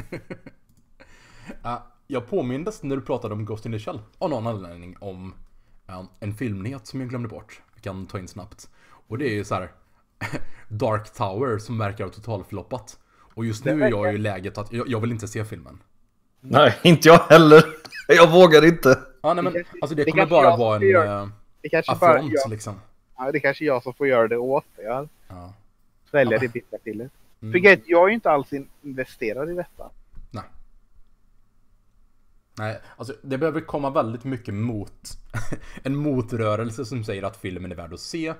[1.63, 5.33] Ja, jag påmindes när du pratade om Ghost in the Shell av någon anledning om
[5.85, 7.61] ja, en filmnyhet som jag glömde bort.
[7.75, 8.69] Vi kan ta in snabbt.
[9.07, 9.71] Och det är ju så här
[10.77, 12.99] Dark Tower som verkar ha totalfloppat.
[13.35, 15.79] Och just nu Det är jag i läget att jag, jag vill inte se filmen.
[16.41, 17.63] Nej, inte jag heller.
[18.07, 18.99] Jag vågar inte.
[19.21, 21.21] Ja, nej men Det alltså det det kommer bara vara en göra.
[21.21, 21.27] äh,
[21.61, 22.79] Det kanske, bara affront jag, liksom.
[23.17, 25.09] ja, det kanske är jag som får göra det åt er.
[25.27, 25.53] Ja.
[26.09, 26.39] Svälja Ja.
[26.39, 27.11] det bittra pillet.
[27.41, 27.51] Mm.
[27.51, 29.89] För grejen jag är ju inte alls in- investerad i detta.
[30.31, 30.43] Nej.
[32.57, 35.17] Nej, alltså det behöver komma väldigt mycket mot
[35.83, 38.33] en motrörelse som säger att filmen är värd att se.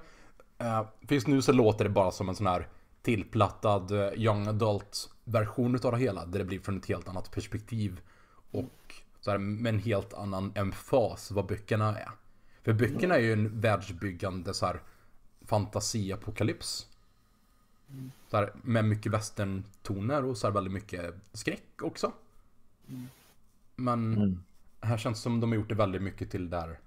[0.64, 2.68] Uh, just nu så låter det bara som en sån här
[3.02, 6.26] tillplattad eh, young adult version utav det hela.
[6.26, 8.02] Där det blir från ett helt annat perspektiv.
[8.52, 12.10] Och så här, med en helt annan emfas vad böckerna är.
[12.64, 14.82] För böckerna är ju en världsbyggande så här
[15.46, 16.88] fantasiapokalyps.
[18.30, 22.12] Så här, med mycket västerntoner och så här väldigt mycket skräck också.
[23.76, 24.44] Men Mm.
[24.82, 26.80] här känns det som de har gjort det väldigt mycket till där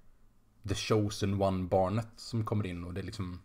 [0.67, 3.39] The Chosen One-barnet som kommer in och det är liksom...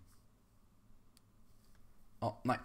[2.23, 2.57] Ja, nej.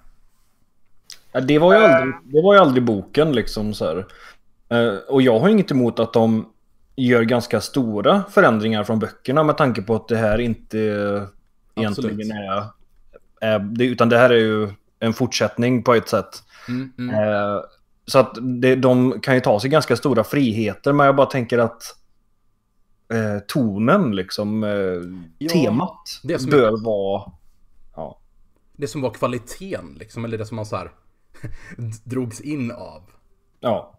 [1.31, 4.05] Ja, det, var ju aldrig, det var ju aldrig boken liksom så här.
[4.69, 6.53] Eh, Och jag har inget emot att de
[6.95, 10.77] gör ganska stora förändringar från böckerna med tanke på att det här inte
[11.75, 12.63] egentligen är,
[13.41, 16.43] är utan det här är ju en fortsättning på ett sätt.
[16.67, 17.15] Mm, mm.
[17.15, 17.59] Eh,
[18.05, 21.57] Så att det, de kan ju ta sig ganska stora friheter, men jag bara tänker
[21.57, 21.81] att
[23.13, 24.69] eh, tonen, liksom, eh,
[25.37, 27.31] Ja, temat det som- bör vara...
[28.79, 30.91] Det som var kvaliteten liksom, eller det som man så här
[32.03, 33.01] drogs in av.
[33.59, 33.93] Ja.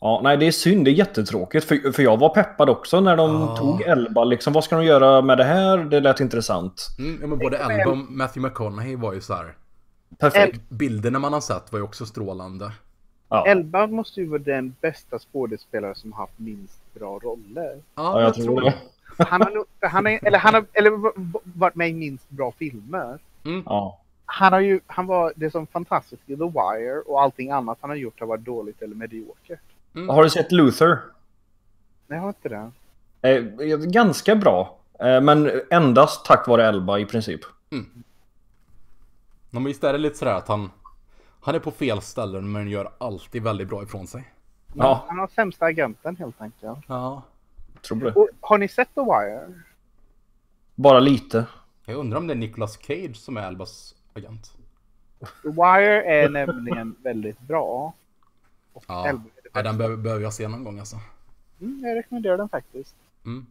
[0.00, 0.84] Ja, nej det är synd.
[0.84, 1.64] Det är jättetråkigt.
[1.66, 3.56] För, för jag var peppad också när de Ja.
[3.56, 4.24] tog Elba.
[4.24, 5.78] Liksom, vad ska de göra med det här?
[5.78, 6.86] Det lät intressant.
[6.98, 9.54] Mm, ja, men både Elba och Matthew McConaughey var ju så här.
[10.18, 10.60] Perfekt.
[10.68, 12.72] Bilderna man har sett var ju också strålande.
[13.28, 13.46] Ja.
[13.46, 17.82] Elba måste ju vara den bästa skådespelare som har haft minst bra roller.
[17.94, 18.74] Ja, jag tror det.
[19.18, 21.12] Han har, han är, eller han har eller
[21.58, 23.18] varit med i minst bra filmer.
[23.64, 24.00] Ja.
[24.26, 27.90] Han har ju, han var det som fantastiskt i The Wire och allting annat han
[27.90, 29.60] har gjort har varit dåligt eller mediokert.
[30.08, 30.98] Har du sett Luther?
[32.06, 32.70] Nej, jag har inte det.
[33.22, 34.76] Eh, ganska bra.
[35.00, 37.40] Eh, men endast tack vare Elba i princip.
[39.50, 40.70] Men visst är det lite sådär att han...
[41.40, 44.32] Han är på fel ställen men gör alltid väldigt bra ifrån sig.
[44.74, 46.78] Ja, Han har sämsta agenten helt enkelt.
[46.86, 47.22] Ja.
[47.86, 48.12] Tror det.
[48.12, 49.52] Och har ni sett The Wire?
[50.74, 51.46] Bara lite.
[51.84, 54.52] Jag undrar om det är Nicolas Cage som är Elbas agent.
[55.42, 57.92] The Wire är nämligen väldigt bra.
[58.72, 60.96] Och Ja, Elba är ja den behöver, behöver jag se någon gång alltså.
[61.60, 62.96] Mm, jag rekommenderar den faktiskt.
[63.24, 63.46] Mm.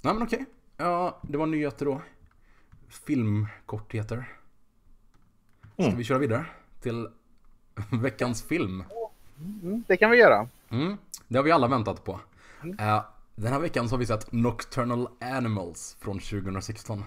[0.00, 0.44] Nej men okej.
[0.76, 2.00] Ja, det var nyheter då.
[2.88, 4.28] Filmkortheter.
[5.74, 5.96] Ska Mm.
[5.96, 6.46] vi köra vidare
[6.80, 7.08] till
[8.02, 8.84] veckans film?
[9.62, 10.48] Mm, det kan vi göra.
[10.70, 10.96] Mm,
[11.28, 12.20] det har vi alla väntat på.
[12.78, 17.04] Eh, den här veckan så har vi sett Nocturnal Animals från 2016.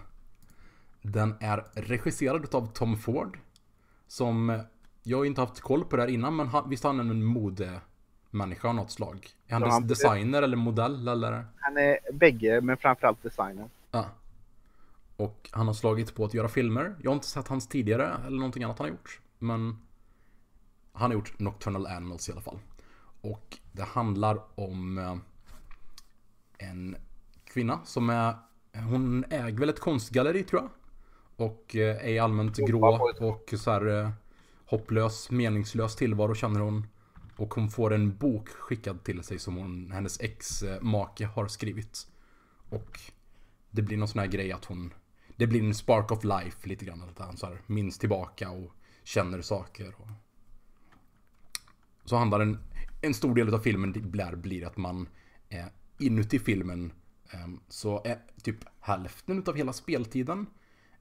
[1.02, 3.40] Den är regisserad av Tom Ford.
[4.08, 4.62] Som eh,
[5.04, 7.24] jag har inte haft koll på det här innan men han, visst är han en
[7.24, 9.30] modemänniska av något slag?
[9.48, 11.46] Är han Ja, han- designer eller modell eller?
[11.60, 13.70] Han är bägge, men framförallt designer.
[13.92, 14.06] Ja.
[15.18, 16.96] Och han har slagit på att göra filmer.
[17.02, 19.20] Jag har inte sett hans tidigare eller någonting annat han har gjort.
[19.40, 19.78] Men
[20.94, 22.60] han har gjort Nocturnal Animals i alla fall.
[23.22, 25.16] Och det handlar om eh,
[26.62, 26.96] en
[27.44, 28.36] kvinna som är...
[28.74, 30.70] Hon äger väl ett konstgalleri tror jag.
[31.48, 34.12] Och eh, är allmänt grå och så här eh,
[34.66, 36.88] hopplös, meningslös tillvaro känner hon.
[37.38, 42.08] Och hon får en bok skickad till sig som hon, hennes ex-make har skrivit.
[42.70, 43.00] Och
[43.72, 44.94] det blir någon sån här grej att hon
[45.38, 48.72] Det blir en spark of life lite grann att han så här minns tillbaka och
[49.04, 50.08] känner saker och
[52.06, 52.60] Så handlar en
[53.02, 55.10] En stor del av filmen blir, blir att man
[55.50, 55.66] eh,
[56.02, 56.94] Inuti filmen
[57.34, 60.46] eh, Så är typ hälften utav hela speltiden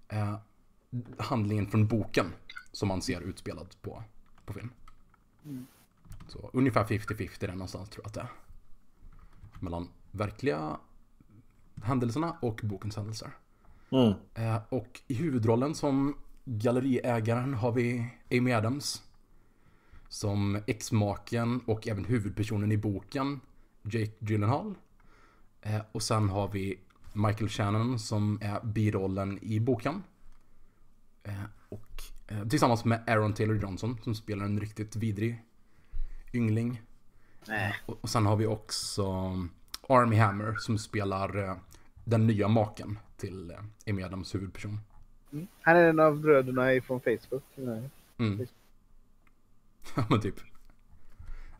[0.09, 0.39] eh,
[1.19, 2.27] handlingen från boken
[2.73, 4.03] som man ser utspelad på,
[4.47, 4.71] på film.
[6.29, 8.31] Så ungefär 50-50 där någonstans tror jag att det är.
[9.61, 10.77] Mellan verkliga
[11.83, 13.31] händelserna och bokens händelser.
[13.91, 14.13] Mm.
[14.35, 19.03] Eh, och i huvudrollen som galleriägaren har vi Amy Adams.
[20.09, 23.41] Som exmaken och även huvudpersonen i boken,
[23.83, 24.75] Jake Gyllenhaal.
[25.63, 26.79] Eh, och sen har vi
[27.13, 30.03] Michael Shannon som är birollen i boken.
[31.23, 31.33] Eh,
[31.69, 35.45] och eh, tillsammans med Aaron Taylor Johnson som spelar en riktigt vidrig
[36.33, 36.83] yngling.
[37.87, 39.05] Och, och sen har vi också
[39.89, 41.59] Army Hammer som spelar
[42.05, 44.81] den nya maken till Amy Adams huvudperson.
[45.33, 45.47] Mm.
[45.61, 47.45] Han är en av bröderna från Facebook.
[47.55, 47.91] Nej.
[48.19, 48.47] Mm.
[49.97, 50.41] Ja men typ.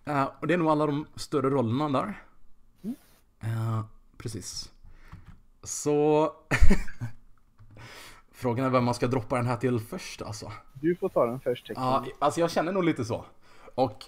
[0.05, 2.23] Eh, och det är nog alla de större rollerna där.
[3.41, 3.57] Mm.
[3.57, 3.85] Eh,
[4.19, 4.73] precis.
[5.63, 6.33] Så...
[8.33, 10.53] Frågan är vem man ska droppa den här till först alltså.
[10.73, 11.71] Du får ta den först.
[11.75, 13.25] Ja, alltså jag känner nog lite så.
[13.75, 14.05] Och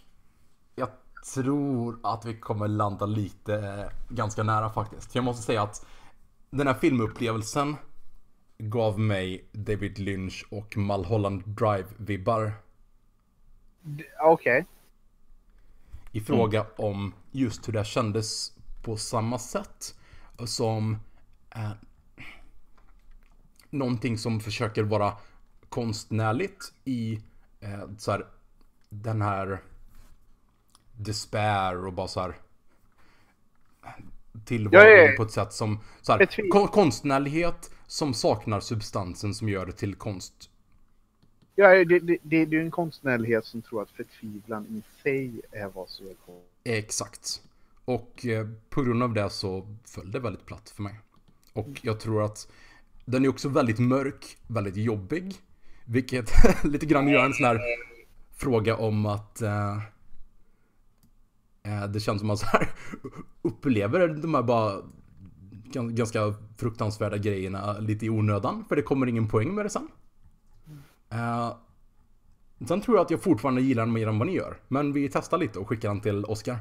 [0.74, 0.88] jag
[1.34, 5.14] tror att vi kommer landa lite eh, ganska nära faktiskt.
[5.14, 5.86] Jag måste säga att
[6.50, 7.76] den här filmupplevelsen
[8.58, 12.52] gav mig David Lynch och Mulholland Drive-vibbar.
[14.22, 14.66] Okej.
[16.12, 19.94] I fråga om just hur det kändes på samma sätt
[20.46, 20.96] som
[21.54, 21.72] eh,
[23.70, 25.16] någonting som försöker vara
[25.68, 27.22] konstnärligt i
[27.60, 28.26] eh, så här,
[28.88, 29.60] den här
[30.92, 32.36] despair och bara så här
[34.44, 39.48] tillvaron Ja, ja, på ett sätt som så här, kon- konstnärlighet som saknar substansen som
[39.48, 40.50] gör det till konst.
[41.54, 45.40] Ja, det, det, det, det är ju en konstnärlighet som tror att förtvivlan i sig
[45.50, 46.46] är vad som är konst.
[46.64, 47.42] Exakt.
[47.84, 51.00] Och eh, på grund av det så föll det väldigt platt för mig.
[51.52, 52.48] Och jag tror att
[53.04, 55.34] den är också väldigt mörk, väldigt jobbig.
[55.84, 56.30] Vilket
[56.64, 57.60] lite grann gör en sån här
[58.36, 59.76] fråga om att eh,
[61.62, 62.68] eh, det känns som att man så här
[63.42, 64.82] upplever de här bara
[65.72, 68.64] gan- ganska fruktansvärda grejerna lite i onödan.
[68.68, 69.88] För det kommer ingen poäng med det sen.
[71.10, 71.56] Eh,
[72.68, 74.60] sen tror jag att jag fortfarande gillar den mer än vad ni gör.
[74.68, 76.58] Men vi testar lite och skickar den till Oscar.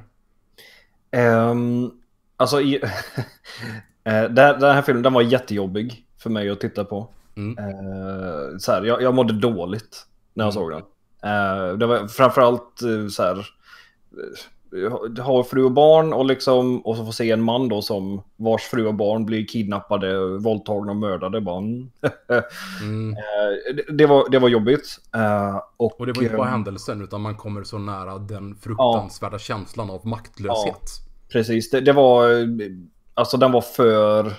[1.11, 1.91] Ehm,
[2.37, 2.75] alltså, i,
[4.03, 7.07] eh, den, den här filmen den var jättejobbig för mig att titta på.
[7.37, 7.57] Mm.
[7.57, 10.61] Eh, så här, jag, jag mådde dåligt när jag Mm.
[10.63, 10.81] såg den.
[11.23, 13.47] Eh, det var framförallt eh, så här,
[14.75, 18.23] eh, ha fru och barn och, liksom, och så få se en man då som
[18.35, 21.41] vars fru och barn blir kidnappade, våldtagna och mördade.
[21.41, 21.91] Bara, mm.
[22.81, 23.11] Mm.
[23.11, 24.99] Eh, det, var, det var jobbigt.
[25.15, 28.55] Eh, och, Och det var inte bara eh, händelsen utan man kommer så nära den
[28.55, 30.89] fruktansvärda känslan av maktlöshet.
[31.31, 32.29] Precis, det, det var...
[33.13, 34.33] Alltså den var för...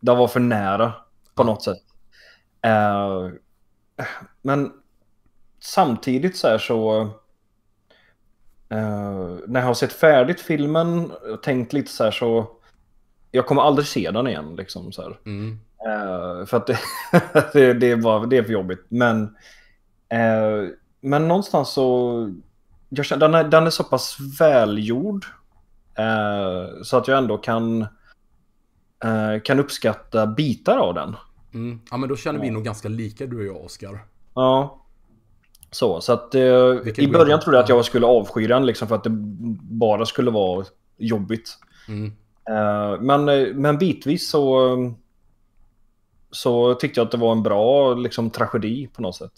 [0.00, 0.92] Den var för nära
[1.34, 1.82] på något sätt.
[4.42, 4.72] Men
[5.60, 7.10] samtidigt så här så...
[8.72, 12.46] eh, när jag har sett färdigt filmen och tänkt lite så här så...
[13.30, 15.16] Jag kommer aldrig se den igen liksom så.
[15.26, 15.58] Mm.
[15.86, 16.78] Eh, för att det,
[17.52, 18.84] det, det, bara, det är för jobbigt.
[18.88, 19.22] Men,
[20.08, 20.68] eh,
[21.00, 22.34] men någonstans så...
[22.88, 25.26] Jag känner, den, är, den är så pass välgjord.
[26.82, 27.86] Så att jag ändå kan,
[29.44, 31.16] kan uppskatta bitar av den.
[31.54, 31.80] Mm.
[31.90, 34.04] Ja men då känner vi nog ganska lika du och jag Oskar.
[34.34, 34.81] Ja.
[35.72, 36.40] Så, så att eh,
[36.98, 39.10] i början trodde jag att jag skulle avsky den liksom för att det
[39.70, 40.64] bara skulle vara
[40.96, 41.58] jobbigt.
[41.88, 42.12] Mm.
[42.48, 44.76] Eh, men, eh, men bitvis så,
[46.30, 49.32] så tyckte jag att det var en bra liksom, tragedi på något sätt.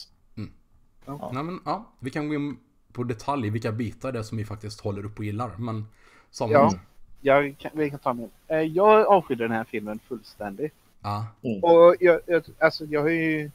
[1.06, 2.56] Nej, men, ja, vi kan gå in
[2.92, 5.50] på detalj vilka bitar det är som vi faktiskt håller upp och gillar.
[5.58, 5.86] Men
[6.30, 6.50] som...
[6.50, 6.72] Ja.
[7.20, 8.30] Jag kan, vi kan ta min.
[8.48, 10.74] Eh, Jag avskydde den här filmen fullständigt.
[11.02, 11.26] ja.
[11.62, 13.50] Och jag, jag, alltså jag har ju,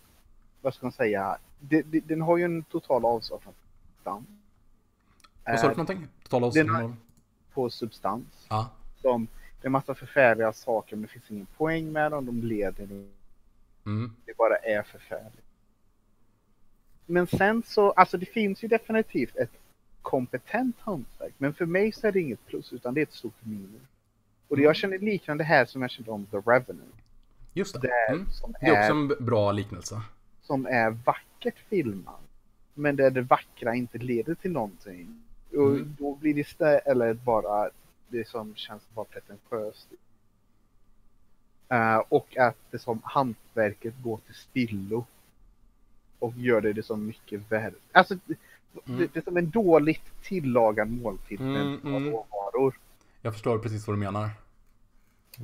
[0.61, 3.55] vad ska man säga, det, det, den har ju en total avsaknad av
[3.87, 4.25] substans.
[5.45, 6.07] Vad sa du Eh, för någonting?
[6.29, 6.93] Tala den oss har-
[7.53, 8.45] på substans.
[8.49, 8.69] Ja.
[9.01, 9.27] Som,
[9.61, 12.87] det är massa förfärliga saker men det finns ingen poäng med dem, de leder
[13.85, 14.15] Mm.
[14.25, 15.45] det bara är förfärligt.
[17.05, 19.51] Men sen så, alltså det finns ju definitivt ett
[20.01, 21.33] kompetent hantverk.
[21.37, 23.81] Men för mig så är det inget plus utan det är ett stort minus.
[24.47, 26.95] Och det jag känner liknande här som jag kände om The Revenant.
[27.53, 27.79] Just det.
[27.79, 28.29] Det är, Mm.
[28.31, 30.01] som, Det är också är, en bra liknelse.
[30.49, 32.21] Som är vackert filmat.
[32.73, 35.23] Men där det vackra inte leder till någonting.
[35.51, 35.95] Och Mm.
[35.99, 37.69] då blir det istället bara
[38.07, 39.87] det som känns bara pretentiöst.
[41.69, 45.05] Eh, och att det som hantverket går till spillo.
[46.19, 47.73] Och gör det, det så mycket värre.
[47.91, 48.35] Alltså, det,
[48.85, 49.09] Mm.
[49.13, 52.09] det är som en dåligt tillagad måltid med Mm, mm, mm.
[52.11, 52.79] råvaror.
[53.21, 54.29] Jag förstår precis vad du menar.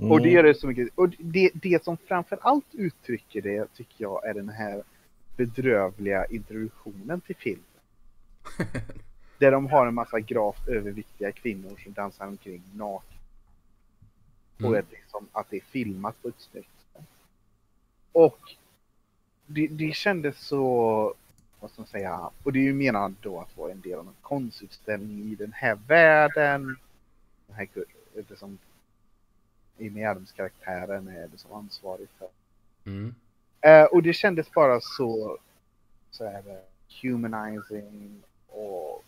[0.09, 0.89] Och det gör det så mycket.
[0.95, 4.83] Och det, det som framför allt uttrycker det tycker jag är den här
[5.37, 7.65] bedrövliga introduktionen till filmen.
[9.37, 13.15] Där de har en massa gravt överviktiga kvinnor som dansar omkring nakna.
[14.57, 14.71] Mm.
[14.71, 17.03] Och att, liksom, att det är filmat på ett snyggt sätt.
[18.11, 18.39] Och
[19.45, 21.13] det, det kändes så,
[21.59, 24.07] vad ska man säga, och det är ju menat då att vara en del av
[24.07, 26.77] en konstutställning i den här världen.
[27.47, 27.67] Den här
[28.13, 28.57] det som
[29.79, 32.29] Amy Adams-karaktären är det som ansvarig för.
[32.85, 33.15] Mm.
[33.65, 35.37] Eh, och det kändes bara så,
[36.11, 36.43] så här,
[37.01, 39.03] humanizing och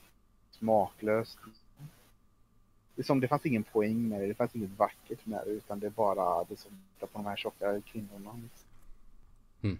[0.52, 1.38] smaklöst.
[2.96, 5.52] Det, är som, det fanns ingen poäng med det, det fanns inget vackert med det,
[5.52, 8.32] utan det bara det som på de här tjocka kvinnorna.
[8.44, 8.68] Liksom.
[9.62, 9.78] Mm.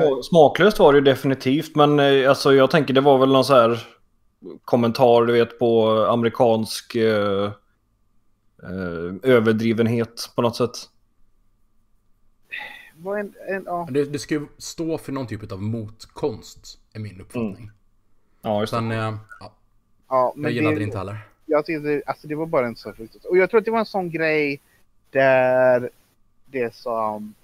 [0.00, 3.44] Små- Smaklöst var det ju definitivt, men eh, alltså, jag tänker det var väl någon
[3.44, 3.86] så här
[4.64, 7.44] kommentar du vet på amerikansk eh,
[8.62, 10.76] eh, överdrivenhet på något sätt.
[13.02, 17.00] Var en, en, ja, Det, det ska ju stå för någon typ av motkonst, är
[17.00, 17.70] min uppfattning.
[18.42, 18.78] Ja, just det.
[18.78, 19.52] Eh, ja,
[20.08, 21.18] ja, men jag gillade det inte heller.
[21.46, 23.30] jag tyckte det, alltså det var bara en sån fruktansvärd.
[23.30, 24.60] Och jag tror att det var en sån grej
[25.10, 25.90] där
[26.46, 27.34] det som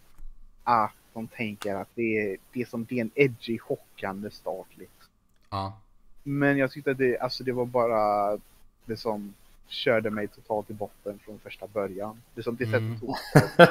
[0.65, 4.67] att de tänker att det är, det är som det är en edgy, chockande start
[4.71, 5.13] liksom.
[5.51, 5.79] Ja.
[6.23, 8.39] Men jag tyckte att det, alltså det var bara
[8.85, 9.35] det som
[9.69, 12.21] körde mig totalt i botten från första början.
[12.35, 13.01] Det som det Mm.
[13.01, 13.15] tog.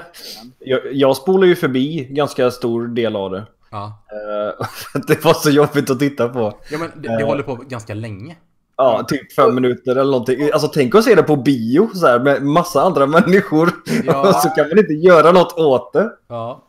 [0.60, 3.46] Jag, jag spolar ju förbi ganska stor del av det.
[3.72, 4.68] Ja, Eh,
[5.08, 6.58] det var så jobbigt att titta på.
[6.72, 7.28] ja men det, det Eh.
[7.28, 8.36] håller på ganska länge.
[8.76, 10.50] Ja, typ fem minuter eller någonting.
[10.54, 13.70] Alltså tänk att se det på bio så här, med massa andra människor.
[14.04, 14.34] Ja.
[14.44, 16.12] Så kan man inte göra något åt det.
[16.28, 16.64] Ja.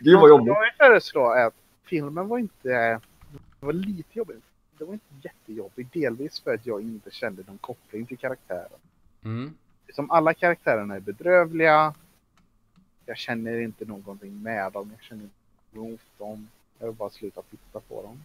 [0.00, 0.46] Gud vad jobbigt.
[0.46, 1.54] Jag vill föreslå att
[1.88, 3.00] filmen var inte, det
[3.66, 4.42] var lite jobbigt.
[4.78, 8.80] Det var inte jättejobbigt, delvis för att jag inte kände någon koppling till karaktären.
[9.22, 9.54] Mm.
[9.94, 11.94] Som alla karaktärerna är bedrövliga.
[13.06, 15.34] Jag känner inte någonting med dem, jag känner inte
[15.78, 16.48] mot dem.
[16.78, 18.24] Jag vill bara sluta titta på dem.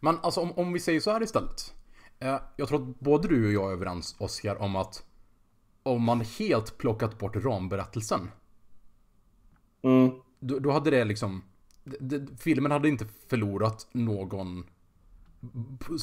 [0.00, 1.74] Men alltså om, om vi säger så här istället.
[2.18, 5.06] Eh, jag tror att både du och jag är överens, Oskar, om att
[5.82, 8.30] om man helt plockat bort ramberättelsen,
[9.82, 10.10] Mm.
[10.40, 11.42] då, då hade det liksom...
[11.84, 14.64] Det, det, filmen hade inte förlorat någon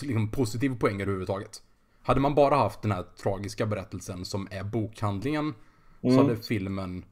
[0.02, 1.64] liksom, positiv poäng överhuvudtaget.
[2.02, 5.54] Hade man bara haft den här tragiska berättelsen som är bokhandlingen
[6.02, 6.18] så Mm.
[6.18, 7.06] hade filmen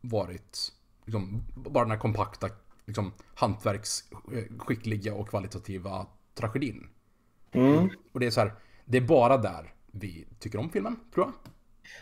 [0.00, 0.72] varit
[1.04, 2.48] liksom, bara den här kompakta,
[2.84, 6.88] liksom, hantverksskickliga och kvalitativa tragedin.
[7.52, 7.90] Mm.
[8.12, 8.54] Och det är så här,
[8.84, 11.34] det är bara där vi tycker om filmen, tror jag.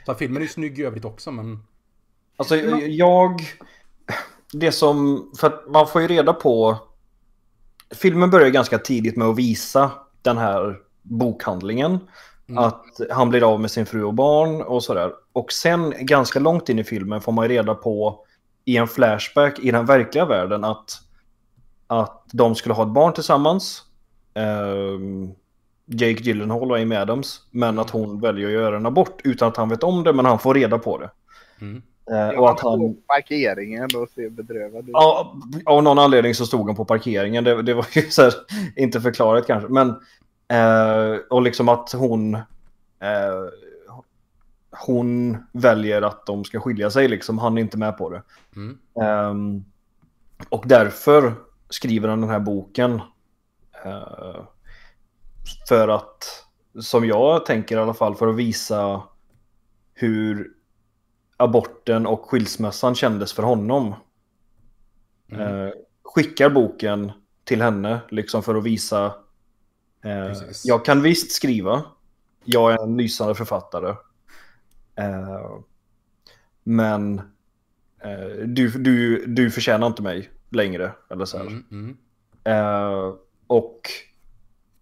[0.07, 1.63] Så här, filmen är ju snygg i övrigt också, men...
[2.37, 3.41] Alltså jag...
[4.53, 5.31] Det som...
[5.39, 6.79] För att man får ju reda på...
[7.95, 9.91] Filmen börjar ganska tidigt med att visa
[10.23, 11.99] den här bokhandlingen.
[12.49, 12.65] Mm.
[12.65, 15.13] Att han blir av med sin fru och barn och sådär.
[15.33, 18.25] Och sen ganska långt in i filmen får man ju reda på
[18.65, 21.01] i en flashback i den verkliga världen att,
[21.87, 23.83] att de skulle ha ett barn tillsammans.
[24.35, 25.31] Ehm,
[25.87, 27.41] Jake Gyllenhaal och Amy Adams.
[27.51, 30.25] Men att hon väljer att göra en abort utan att han vet om det men
[30.25, 31.11] han får reda på det.
[31.61, 31.83] Mm.
[32.11, 32.79] Eh, och att han...
[32.79, 34.91] på parkeringen och ser bedrövad ut.
[34.93, 37.45] Ja, av någon anledning så stod han på parkeringen.
[37.45, 38.33] Det, det var ju så här,
[38.77, 39.69] inte förklarat kanske.
[39.69, 39.89] Men,
[40.49, 42.35] eh, och liksom att hon...
[42.35, 43.45] Eh,
[44.87, 47.39] hon väljer att de ska skilja sig liksom.
[47.39, 48.23] Han är inte med på det.
[48.57, 48.79] Mm.
[49.03, 49.65] Ehm,
[50.49, 51.35] och därför
[51.71, 53.01] skriver han den här boken.
[53.85, 54.43] eh,
[55.69, 56.45] för att,
[56.81, 59.03] som jag tänker i alla fall, för att visa
[59.95, 60.56] hur
[61.37, 63.95] aborten och skilsmässan kändes för honom.
[65.29, 65.67] Mm.
[65.67, 65.73] Eh,
[66.03, 67.13] skickar boken
[67.45, 69.15] till henne liksom för att visa.
[70.05, 70.33] Eh,
[70.65, 71.85] jag kan visst skriva.
[72.45, 73.95] Jag är en lysande författare.
[74.95, 75.59] Eh,
[76.63, 77.19] men
[77.99, 80.93] eh, du, du, du förtjänar inte mig längre.
[81.11, 81.47] Eller så här.
[81.47, 81.65] Mm.
[81.71, 81.97] Mm.
[82.45, 83.15] Eh,
[83.47, 83.81] och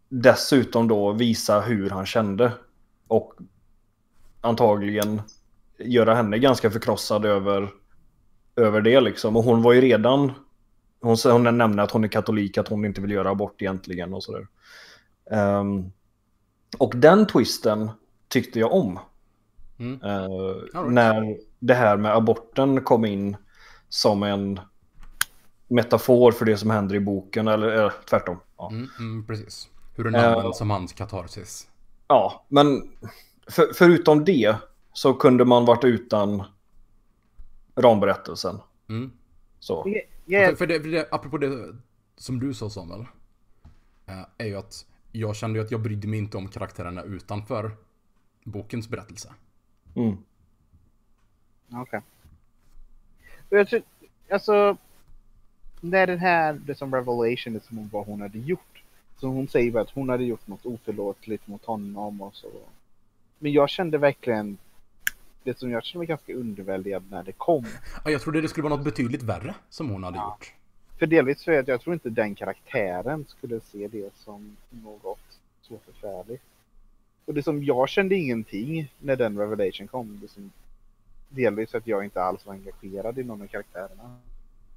[0.09, 2.53] dessutom då visa hur han kände.
[3.07, 3.35] Och
[4.41, 5.23] antagligen
[5.79, 7.71] göra henne ganska förkrossad över,
[8.57, 9.37] över det liksom.
[9.37, 10.33] Och hon var ju redan...
[11.01, 14.23] Hon, hon nämner att hon är katolik, att hon inte vill göra abort egentligen och
[14.23, 14.47] sådär.
[15.31, 15.93] Ehm,
[16.79, 17.91] och den twisten
[18.29, 18.99] tyckte jag om.
[19.79, 20.01] Mm.
[20.03, 20.93] Eh, right.
[20.93, 23.37] När det här med aborten kom in
[23.89, 24.61] som en
[25.69, 28.41] metafor för det som händer i boken, eller eh, tvärtom.
[28.57, 28.71] Ja.
[28.71, 28.89] Mm.
[28.99, 29.27] Mm.
[29.27, 29.69] Precis.
[29.97, 31.69] Hur den används som hans katarsis.
[32.09, 32.83] Ja, men
[33.47, 34.57] för, förutom det
[34.95, 36.43] så kunde man varit utan
[37.77, 38.61] ramberättelsen.
[38.89, 39.13] Mm.
[39.59, 39.95] Så.
[40.25, 41.75] Jag- För, det, för det, apropå det
[42.17, 43.01] som du sa Samuel.
[44.07, 47.71] eh, Är ju att jag kände ju att jag brydde mig inte om karaktärerna utanför
[48.45, 49.33] bokens berättelse.
[49.95, 50.17] Mm.
[51.73, 52.01] Okej.
[53.51, 53.83] Och Jag tror,
[54.31, 54.77] alltså,
[55.81, 58.83] när den här, det som revelation, som vad hon hade gjort.
[59.17, 62.49] Så hon säger att hon hade gjort något oförlåtligt mot honom och så.
[63.39, 64.59] Men jag kände verkligen,
[65.45, 67.67] det som jag kände mig ganska underväldigad när det kom.
[68.05, 70.53] Ja, jag trodde det skulle vara något betydligt värre som hon hade gjort.
[70.99, 75.79] För delvis för att jag tror inte den karaktären skulle se det som något så
[75.79, 76.43] förfärligt.
[77.25, 80.19] Och det som jag kände ingenting när den revelation kom.
[80.23, 80.51] Det som,
[81.29, 84.17] delvis att jag inte alls var engagerad i någon av karaktärerna.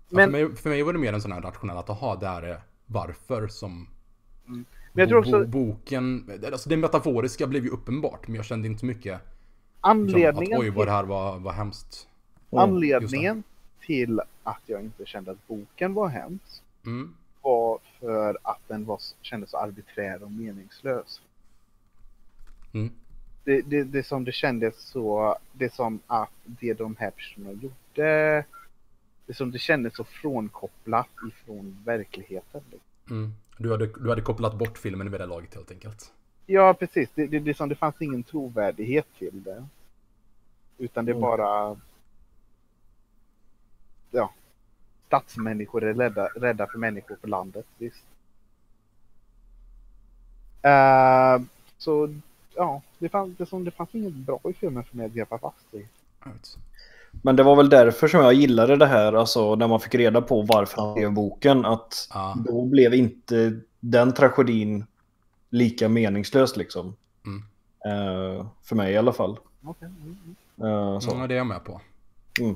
[0.09, 2.27] Ja, för, mig, för mig var det mer en sån här rationell att, aha, det
[2.27, 3.87] här är varför som
[4.45, 8.67] Men jag tror också bo, boken, alltså det metaforiska blev ju uppenbart, men jag kände
[8.67, 9.21] inte mycket
[9.81, 12.07] anledningen, att oj vad det här var, var hemskt.
[12.51, 13.43] anledningen
[13.81, 17.13] till att jag inte kände att boken var hemsk Mm.
[17.41, 21.21] var för att den var, kändes arbiträr och meningslös.
[22.73, 22.91] Mm.
[23.43, 28.45] Det, det, det som det kändes så, det som att det de här personerna gjorde,
[29.25, 32.61] det som det kändes så frånkopplat ifrån verkligheten.
[33.09, 33.33] Mm.
[33.57, 36.11] Du, hade, du hade kopplat bort filmen vid det laget helt enkelt.
[36.49, 37.09] Ja, precis.
[37.15, 39.65] Det, det, det, som, det fanns ingen trovärdighet till det.
[40.77, 41.21] Utan det Mm.
[41.21, 41.75] bara...
[44.11, 44.29] Ja.
[45.07, 48.03] Stadsmänniskor är rädda, rädda för människor på landet, visst.
[50.61, 51.41] Eh,
[51.77, 52.15] så,
[52.55, 52.81] ja.
[52.99, 55.73] Det, fanns, det, som, det fanns inget bra i filmen för mig att greppa fast
[55.73, 55.85] i.
[57.11, 60.21] Men det var väl därför som jag gillade det här, alltså när man fick reda
[60.21, 62.35] på varför han skrev boken, att Ja.
[62.47, 64.85] då blev inte den tragedin
[65.49, 66.95] lika meningslös liksom.
[67.25, 67.43] Mm.
[67.85, 69.39] Eh, för mig i alla fall.
[69.63, 70.17] Okej, mm,
[70.57, 70.71] mm.
[70.71, 71.11] Eh, så.
[71.17, 71.81] Ja, det är jag med på.
[72.39, 72.55] Mm.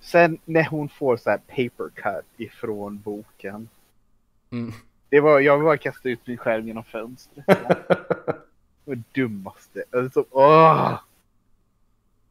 [0.00, 3.68] Sen när hon får så här paper cut ifrån boken.
[4.50, 4.72] Mm.
[5.08, 7.46] Det var, jag vill bara kasta ut min skärm genom fönstret.
[8.84, 9.84] Det var dummaste.
[9.92, 10.98] Alltså, åh!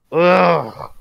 [0.10, 0.92] Åh!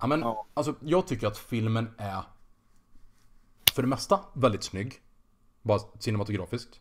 [0.00, 0.46] Ja, men, Ja.
[0.54, 2.22] alltså, jag tycker att filmen är
[3.76, 4.94] för det mesta väldigt snygg.
[5.62, 6.80] Bara cinematografiskt.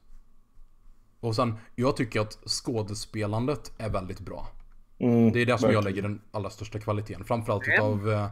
[1.20, 4.48] Och sen, jag tycker att skådespelandet är väldigt bra.
[5.00, 5.84] Mm, Det är det som jag verkligen.
[5.84, 7.24] lägger den allra största kvaliteten.
[7.26, 7.74] Framförallt Vem?
[7.74, 8.10] utav...
[8.12, 8.28] eh,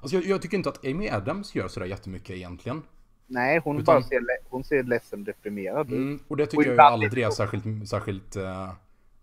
[0.00, 2.82] Alltså jag, jag tycker inte att Amy Adams gör sådär jättemycket egentligen.
[3.26, 4.20] Nej, hon Utan- bara ser,
[4.50, 5.92] hon ser ledsen deprimerad ut.
[5.92, 8.72] Mm, och det Och tycker jag ju ibland aldrig är särskilt, särskilt eh,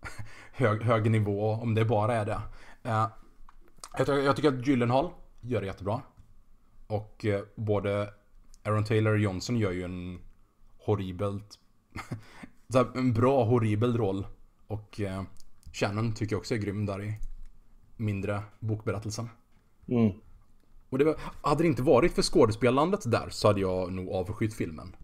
[0.52, 2.40] hög, hög nivå om det bara är det.
[2.82, 3.06] Eh,
[3.98, 5.10] jag, tycker- jag tycker att Gyllenhaal
[5.40, 6.00] gör det jättebra.
[6.86, 8.10] Och eh, både
[8.64, 10.18] Aaron Taylor Johnson gör ju en
[10.78, 11.58] horribelt...
[12.94, 14.26] en bra horribel roll.
[14.66, 15.22] Och eh,
[15.72, 17.14] Shannon tycker jag också är grym där i
[17.96, 19.28] mindre bokberättelsen.
[19.88, 20.12] Mm.
[20.90, 24.54] Och det var, hade det inte varit för skådespelandet där så hade jag nog avskytt
[24.54, 24.96] filmen.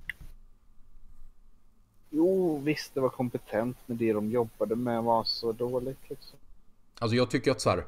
[2.10, 6.38] Jo, visst det var kompetent, men det de jobbade med var så dåligt liksom.
[6.98, 7.86] Alltså jag tycker att så här.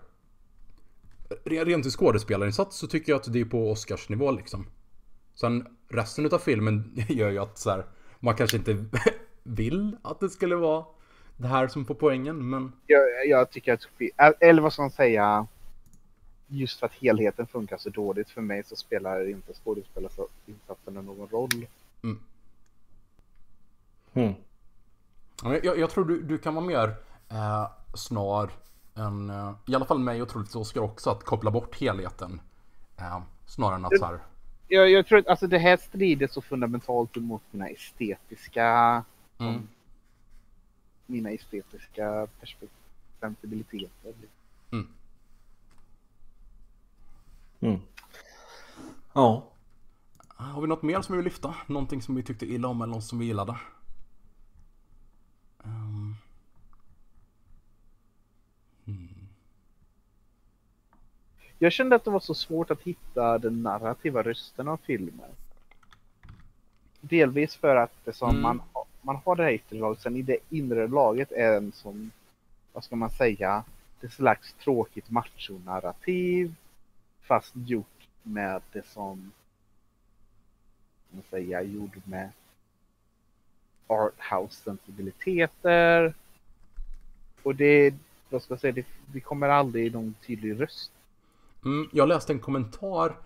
[1.45, 4.67] re- Rent i skådespelarinsats så tycker jag att det är på Oscarsnivå liksom.
[5.35, 7.87] Sen resten av filmen gör ju att så här,
[8.21, 8.85] man kanske inte
[9.43, 10.85] vill att det skulle vara
[11.37, 13.87] det här som får poängen men Jag, jag tycker att,
[14.41, 15.47] eller vad ska man säga,
[16.47, 21.67] just för att helheten funkar så dåligt för mig så spelar inte skådespelarinsatserna någon roll.
[22.03, 22.19] Mm.
[25.43, 26.95] Ja, Jag, jag tror du, du kan vara mer
[27.29, 28.51] eh, snar
[28.95, 32.41] än, eh, i alla fall mig och troligtvis Oscar också, att koppla bort helheten.
[32.97, 34.19] Eh, snarare än att så här,
[34.73, 39.05] Jag, jag tror att alltså, det här strider så fundamentalt emot mina estetiska,
[39.39, 39.69] mm,
[41.07, 42.79] mina estetiska perspektiv,
[43.21, 44.15] sensibiliteter.
[47.61, 47.81] Mm.
[49.13, 49.49] Ja.
[50.29, 51.55] Har vi något mer som vi vill lyfta?
[51.67, 53.57] Någonting som vi tyckte illa om eller något som vi gillade?
[61.63, 65.31] Jag kände att det var så svårt att hitta den narrativa rösten av filmen.
[67.01, 68.43] Delvis för att det som Mm.
[68.43, 68.63] man,
[69.01, 72.11] man har det här yttre laget, sen i det inre laget är en som,
[72.73, 73.65] vad ska man säga,
[74.01, 76.55] ett slags tråkigt machonarrativ.
[77.21, 79.33] Fast gjort med det som,
[81.11, 82.31] vad man säga, gjord med
[83.87, 86.15] arthouse-sensibiliteter.
[87.43, 87.95] Och det,
[88.31, 90.92] vad ska jag säga, det, det kommer aldrig i någon tydlig röst.
[91.65, 93.17] Mm, jag läste en kommentar,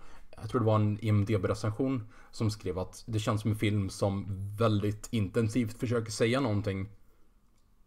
[0.41, 4.25] jag tror det var en IMDB-recension, som skrev att det känns som en film som
[4.57, 6.89] väldigt intensivt försöker säga någonting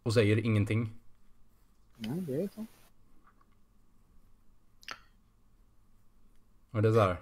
[0.03, 0.93] och säger ingenting.
[1.97, 2.65] Ja, det är så.
[6.71, 7.17] Och det är så här.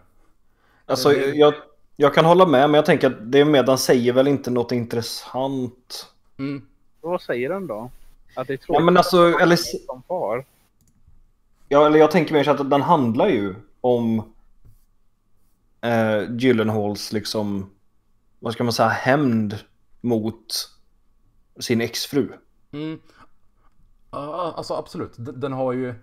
[0.85, 1.53] Alltså, Det- jag,
[1.95, 4.51] jag kan hålla med, men jag tänker att det är med den säger väl inte
[4.51, 6.07] något intressant.
[6.37, 6.65] Mm,
[7.01, 7.91] Vad säger den då?
[8.35, 9.55] Att det är Ja, tråkigt men alltså, eller...
[9.55, 10.45] som far?
[11.71, 14.33] Ja, eller jag tänker mer så att den handlar ju om
[15.81, 17.69] eh, Gyllenhaals liksom,
[18.39, 19.59] vad ska man säga, hämnd
[20.01, 20.69] mot
[21.59, 22.31] sin exfru.
[22.71, 22.99] Mm.
[24.11, 25.13] Ja, alltså absolut.
[25.17, 25.95] Den, den har ju...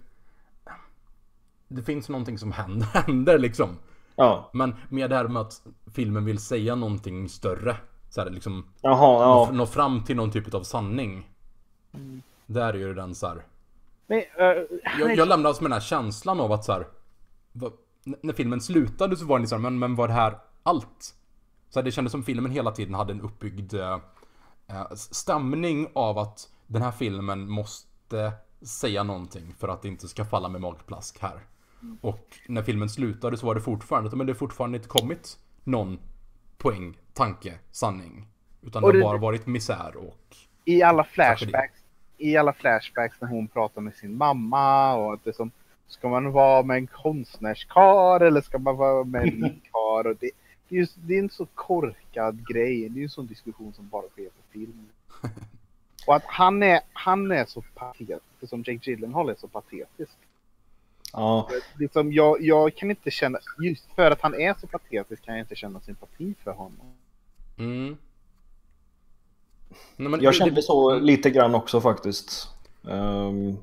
[1.69, 3.69] Det finns någonting som händer, händer liksom.
[4.17, 5.63] Ja, Men med det här med att
[5.95, 7.77] filmen vill säga någonting större.
[8.11, 9.49] Så här, liksom jaha, ja.
[9.51, 11.31] nå, nå fram till någon typ av sanning.
[12.47, 13.43] Där är ju den så här.
[14.07, 14.23] Men,
[14.85, 16.87] han Jag, jag lämnades med den här känslan av att så här.
[17.53, 17.73] vad-
[18.05, 21.15] när filmen slutade så var det liksom, men, men var det här allt?
[21.69, 23.99] Så här, det kändes som filmen hela tiden hade en uppbyggd eh,
[24.95, 28.33] stämning av att den här filmen måste
[28.63, 31.41] säga någonting för att det inte ska falla med magplask här.
[32.01, 35.99] Och när filmen slutade så var det fortfarande, men det har fortfarande inte kommit någon
[36.59, 38.27] poäng, tanke, sanning.
[38.63, 40.37] Utan Och det har bara varit misär och...
[40.65, 41.81] i alla flashbacks,
[42.19, 45.51] i alla flashbacks när hon pratar med sin mamma och att det som
[45.89, 50.07] Ska man vara med en konstnärskar eller ska man vara med en likar?
[50.07, 50.31] Och det,
[50.69, 52.89] det, är det är en så korkad grej.
[52.89, 54.89] Det är en sån diskussion som bara sker på film.
[56.07, 60.17] Och att han är, han är så patetisk, som Jake Gyllenhaal är så patetisk.
[61.13, 61.51] ja.
[61.79, 65.45] Liksom jag, jag kan inte känna, just för att han är så patetisk kan jag
[65.45, 66.93] inte känna sympati för honom.
[67.59, 67.97] Mm.
[69.97, 72.49] Nej, men Jag det- kände det- så lite grann också faktiskt.
[72.83, 73.57] Um,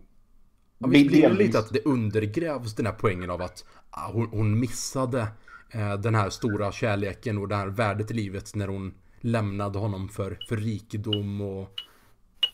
[0.78, 4.28] Ja, visst blir det lite att det undergrävs den här poängen av att ah, hon,
[4.32, 5.28] hon missade
[5.72, 10.10] eh, den här stora kärleken och det här värdet i livet när hon lämnade honom
[10.10, 11.70] för, för rikedom och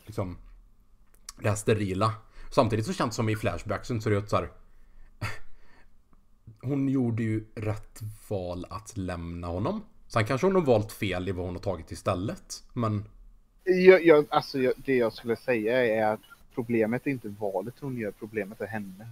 [0.05, 0.37] liksom
[1.41, 2.13] det här sterila.
[2.51, 4.49] Samtidigt så känns det som i flashbacksen så är det att så här,
[6.61, 9.83] Hon gjorde ju rätt val att lämna honom.
[10.07, 12.63] Sen kanske hon har valt fel i vad hon har tagit istället.
[12.73, 13.05] Men
[13.63, 16.19] Jag, jag, alltså jag, det jag skulle säga är att
[16.53, 19.07] problemet är inte valet hon gör, problemet är henne.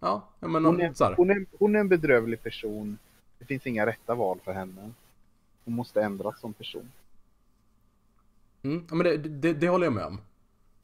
[0.00, 2.98] ja, menar Hon är, hon, är, hon är en bedrövlig person.
[3.38, 4.90] Det finns inga rätta val för henne.
[5.64, 6.88] Hon måste ändras som person.
[8.62, 10.20] Mm, ja, men det, det, det håller jag med om.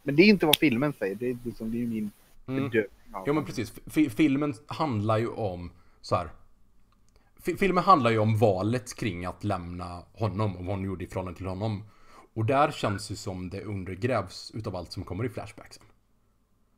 [0.02, 1.14] Men det är inte vad filmen säger.
[1.14, 2.10] Det är, liksom, det är min
[2.46, 2.62] Mm.
[2.62, 3.72] bedömning av Ja men precis.
[3.86, 5.70] Fi- filmen handlar ju om
[6.00, 6.28] så här.
[7.42, 11.08] Fi- filmen handlar ju om valet kring att lämna honom och vad hon gjorde i
[11.08, 11.84] förhållande till honom.
[12.34, 15.84] Och där känns det som det undergrävs utav allt som kommer i flashbacksen.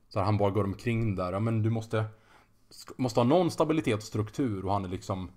[0.09, 2.05] Så han bara går omkring där, ja men du måste
[2.97, 5.31] Måste ha någon stabilitet och struktur och han är liksom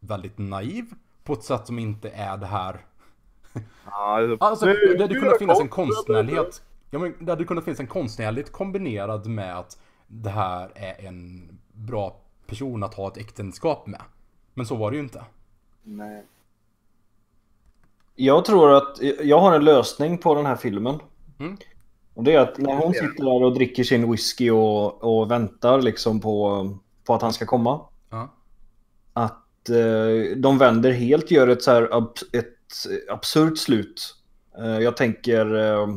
[0.00, 0.84] Väldigt naiv
[1.24, 2.84] På ett sätt som inte är det här
[4.40, 6.62] Alltså, det hade kunnat finnas en konstnärlighet.
[6.90, 11.48] Ja, men det hade kunnat finnas en konstnärlighet kombinerad med att det här är en
[11.72, 14.02] bra person att ha ett äktenskap med.
[14.56, 15.24] Men så var det ju inte.
[15.82, 16.22] Nej.
[18.14, 20.98] Jag tror att jag har en lösning på den här filmen.
[21.38, 21.56] Mm.
[22.14, 25.82] Och det är att när hon sitter där och dricker sin whisky och, och väntar
[25.82, 26.70] liksom på,
[27.04, 27.80] på att han ska komma.
[28.10, 28.28] Ja.
[29.12, 32.54] Att eh, de vänder helt, gör ett så här ab ett
[33.10, 34.14] absurt slut.
[34.58, 35.54] Eh, jag tänker...
[35.54, 35.88] Eh,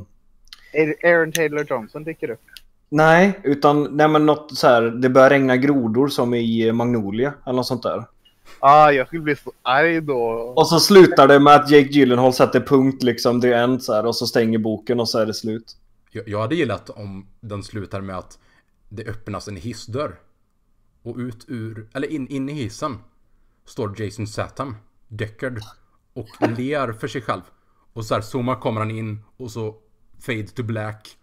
[1.04, 2.44] Aaron Taylor Johnson dyker upp.
[2.90, 7.56] nej, utan nej men något så här, det börjar regna grodor som i Magnolia eller
[7.56, 8.06] något sånt där.
[8.60, 10.22] Ah, jag skulle bli så arg då.
[10.56, 14.06] Och så slutar det med att Jake Gyllenhaal sätter punkt liksom, the end så här,
[14.06, 15.78] och så stänger boken och så är det slut.
[16.12, 18.40] Jag, jag hade gillat om den slutar med att
[18.90, 20.20] det öppnas en hissdörr.
[21.04, 22.98] Och ut ur, eller in, in i hissen
[23.66, 24.76] står Jason Statham,
[25.08, 25.60] Deckard,
[26.14, 27.42] och ler för sig själv.
[27.94, 29.76] Och så här zoomar kameran in och så
[30.20, 31.18] fade to black.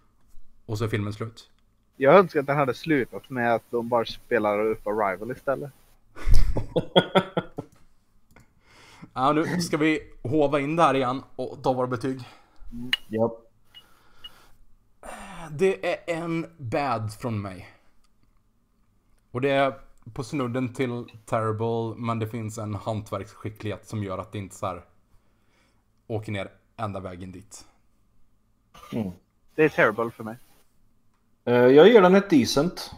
[0.66, 1.50] Och så är filmen slut.
[1.96, 5.70] Jag önskar att den hade slutat med att de bara spelar upp Arrival istället.
[9.14, 12.20] Ja, nu ska vi hova in det här igen och ta våra betyg.
[13.08, 13.38] Ja.
[15.50, 17.68] Det är en bad från mig.
[19.30, 19.80] Och det är
[20.12, 24.66] på snudden till terrible, men det finns en hantverksskicklighet som gör att det inte så
[24.66, 24.84] här
[26.06, 27.64] åker ner ända vägen dit.
[29.54, 30.36] Det är terrible för mig.
[31.44, 32.90] Eh, Jag ger den ett decent.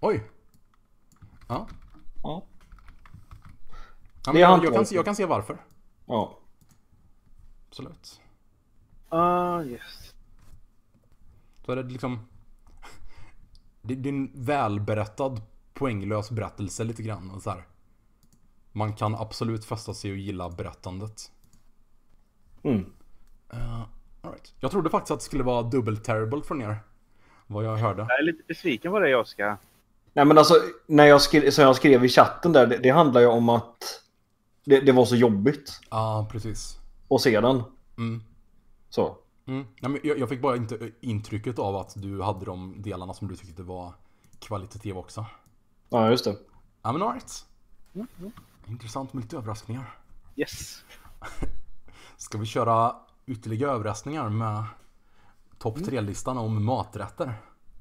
[0.00, 0.22] Oj!
[1.48, 1.68] Ja.
[2.22, 2.42] Ja.
[4.26, 5.58] Ja men jag, jag, kan, jag kan se varför.
[6.06, 6.38] ja.
[7.68, 8.20] Absolut.
[9.08, 10.14] Ah, yes.
[11.66, 12.28] Så är det liksom...
[13.82, 17.30] Det, det är en välberättad, poänglös berättelse lite grann.
[17.30, 17.64] Och så här.
[18.72, 21.30] Man kan absolut fästa sig och gilla berättandet.
[22.62, 22.92] Mm.
[23.54, 23.80] Uh,
[24.22, 24.54] all right.
[24.60, 26.78] Jag trodde faktiskt att det skulle vara double terrible från er.
[27.46, 28.06] Vad jag hörde.
[28.08, 29.56] Jag är lite besviken på dig Oskar.
[30.12, 30.54] Nej men alltså,
[30.86, 34.03] när jag skrev, som jag skrev i chatten där, det, det handlar ju om att
[34.64, 36.78] det, det var så jobbigt Ja, ah, precis.
[37.10, 37.62] att se den.
[37.98, 38.22] Mm.
[38.88, 39.16] Så.
[39.46, 39.66] Mm.
[39.80, 43.28] Nej, men jag, jag fick bara inte intrycket av att du hade de delarna som
[43.28, 43.92] du tyckte var
[44.38, 45.26] kvalitativ också.
[45.88, 46.36] Ja, just det.
[46.82, 47.46] Ja men alright.
[47.94, 48.32] Mm, mm.
[48.66, 49.98] Intressant med lite överraskningar.
[50.36, 50.84] Yes.
[52.16, 52.96] Ska vi köra
[53.26, 54.64] ytterligare överraskningar med
[55.58, 57.34] topp 3-listan om maträtter?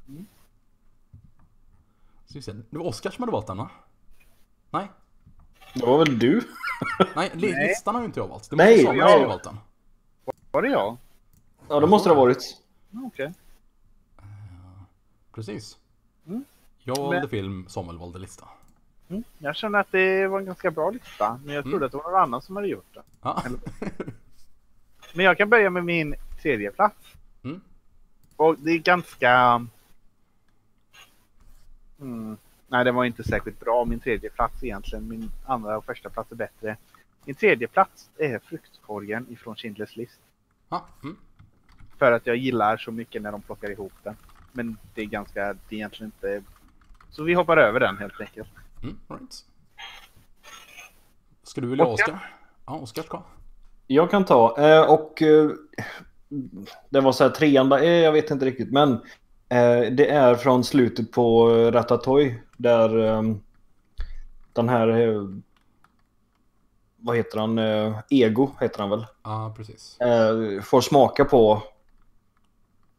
[0.08, 0.26] Mm.
[2.34, 2.42] Vi.
[2.42, 3.70] Det var Oskar som hade valt den va?
[4.70, 4.92] Nej,
[5.74, 6.42] Det var väl du?
[7.16, 7.68] nej, li- Nej.
[7.68, 8.50] listan har ju inte jag valt.
[8.50, 9.12] Det Nej, måste Samuel ja.
[9.14, 9.58] som ha valt den.
[10.52, 10.98] Var det jag?
[11.70, 12.62] Ja, det måste det ha varit.
[13.06, 13.34] Okej.
[15.34, 15.78] Precis.
[16.28, 16.44] Mm.
[16.84, 18.48] Jag valde Men- film, Samuel valde lista.
[19.10, 19.24] Mm.
[19.38, 21.40] Jag känner att det var en ganska bra lista.
[21.46, 21.86] Men jag trodde Mm.
[21.86, 23.02] att det var någon annan som hade gjort det.
[23.22, 23.44] Ja.
[25.14, 26.96] Men jag kan börja med min tredje plats.
[27.44, 27.62] Mm.
[28.36, 29.66] Och det är ganska...
[32.02, 32.38] Mm.
[32.74, 33.86] Nej, det var inte särskilt bra.
[33.86, 35.08] Min tredje plats egentligen.
[35.08, 36.78] Min andra och första plats är bättre.
[37.26, 40.20] Min tredje plats är fruktkorgen ifrån Schindler's list.
[40.70, 41.18] Ja, mm.
[41.98, 44.16] För att jag gillar så mycket när de plockar ihop den.
[44.52, 46.44] Men det är ganska, det är egentligen inte...
[47.10, 48.50] Så vi hoppar över den helt enkelt.
[48.84, 49.46] Mm, right.
[51.44, 52.14] Ska du vilja Oskar?
[52.14, 52.34] Oskar?
[52.66, 53.24] Ja, Oskar ska.
[53.88, 54.58] Jag kan ta.
[54.58, 55.50] Eh, och eh,
[56.90, 58.72] det var så här trean, eh, jag vet inte riktigt.
[58.72, 59.02] Men
[59.92, 62.36] det är från slutet på eh, Ratatouille.
[62.58, 63.22] Där eh,
[64.54, 64.88] den här...
[64.88, 65.28] Eh,
[66.98, 67.58] vad heter han?
[67.58, 69.06] Eh, Ego heter han väl?
[69.24, 70.00] Ja, precis.
[70.00, 71.64] Eh, får smaka på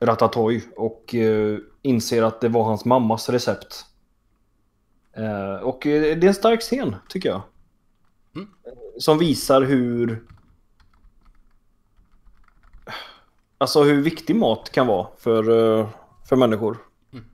[0.01, 3.87] Ratatouille och eh, inser att det var hans mammas recept.
[5.13, 7.43] Eh, och eh, det är en stark scen, tycker jag.
[8.35, 8.49] Mm.
[8.67, 10.25] Eh, Som visar hur...
[13.59, 15.89] Alltså hur viktig mat kan vara för, eh,
[16.25, 16.79] för människor.
[17.13, 17.25] Mm.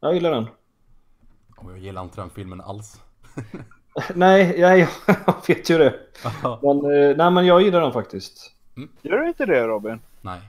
[0.00, 0.46] Jag gillar den.
[1.56, 3.00] Och jag gillar inte den filmen alls.
[4.14, 6.00] Nej, jag, jag vet ju det.
[6.42, 8.54] Men, eh, nej, men jag gillar den faktiskt.
[9.02, 10.00] Gör du inte det Robin?
[10.20, 10.40] Nej.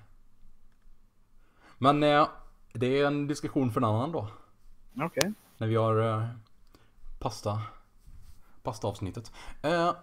[1.78, 2.28] Men eh,
[2.74, 4.28] det är en diskussion för en annan då.
[5.02, 5.34] Okej.
[5.58, 6.28] När vi har eh,
[7.20, 7.62] pasta,
[8.64, 9.32] pastaavsnittet.
[9.62, 9.94] Eh,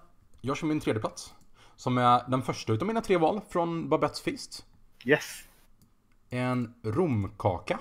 [0.41, 1.34] jag kör min tredje plats.
[1.76, 4.64] Som är den första utav mina tre val från Babettes Feast.
[5.05, 5.45] Yes.
[6.31, 7.79] En romkaka.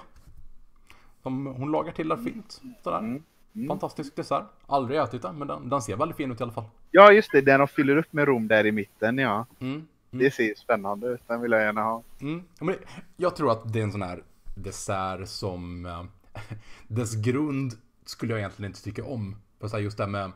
[1.23, 2.61] Som hon lagar till där fint.
[2.83, 2.99] Sådär.
[2.99, 3.23] Mm.
[3.55, 3.67] Mm.
[3.67, 4.45] Fantastisk dessert.
[4.65, 6.69] Aldrig ätit den men den, den ser väldigt fin ut i alla fall.
[6.91, 7.41] Ja, just det.
[7.41, 9.45] Den de fyller upp med rom där i mitten, ja.
[9.59, 9.87] Mm.
[10.11, 11.21] Det ser ju spännande ut.
[11.27, 12.03] Den vill jag gärna ha.
[12.21, 12.43] Mm.
[12.59, 12.75] Men
[13.17, 14.23] jag tror att det är en sån här
[14.55, 16.03] dessert som eh,
[16.87, 17.73] dess grund
[18.05, 19.35] skulle jag egentligen inte tycka om.
[19.59, 20.31] För så här, just det här med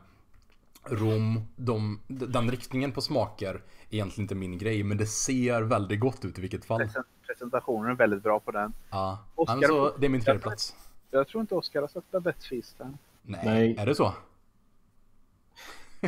[0.84, 6.24] rom, de, den riktningen på smaker egentligen inte min grej, men det ser väldigt gott
[6.24, 6.80] ut i vilket fall.
[6.80, 8.72] Present- Presentationen är väldigt bra på den.
[8.90, 10.74] Ja, Oscar Nej, men så får- det är min tredje plats.
[11.10, 12.98] Jag tror inte Oskar har sett Babettes Feast än.
[13.22, 13.76] Nej, Nej.
[13.78, 14.14] är det så?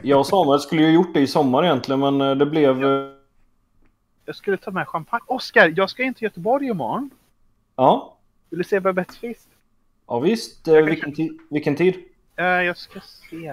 [0.02, 2.84] Jag och Samuel skulle ju gjort det i sommar egentligen, men eh, det blev...
[2.84, 3.12] eh,
[4.24, 5.24] Jag skulle ta med champagne.
[5.26, 7.10] Oskar, jag ska in till Göteborg imorgon.
[7.76, 8.18] Ja,
[8.50, 9.48] Vill du se Babettes Feast?
[10.06, 10.68] ja visst.
[10.68, 11.94] Eh, vilken, vilken tid?
[12.40, 13.52] Uh, jag ska se.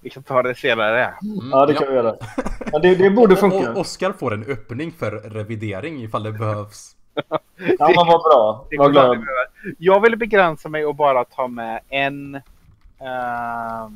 [0.00, 1.04] Vi kan ta det senare.
[1.04, 2.16] Mm, Ja, det kan vi göra.
[2.72, 3.74] Ja, det, det borde funka.
[3.74, 6.96] Oskar får en öppning för revidering ifall det behövs.
[7.78, 8.66] Ja, men vad bra.
[8.78, 9.26] Aldrig glad.
[9.78, 12.34] Jag vill begränsa mig och bara ta med en...
[13.00, 13.90] Uh,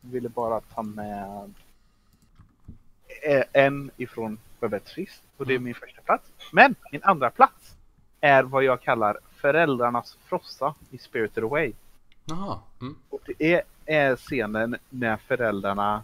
[0.00, 1.54] ville bara ta med
[3.22, 4.38] eh, en ifrån
[4.94, 5.22] Feast.
[5.36, 6.30] Och det är min första plats.
[6.52, 7.74] Men min andra plats
[8.20, 11.72] är vad jag kallar föräldrarnas frossa i Spirited Away.
[12.24, 12.58] Jaha.
[12.80, 12.96] Mm.
[13.10, 16.02] Och det är, är scenen när föräldrarna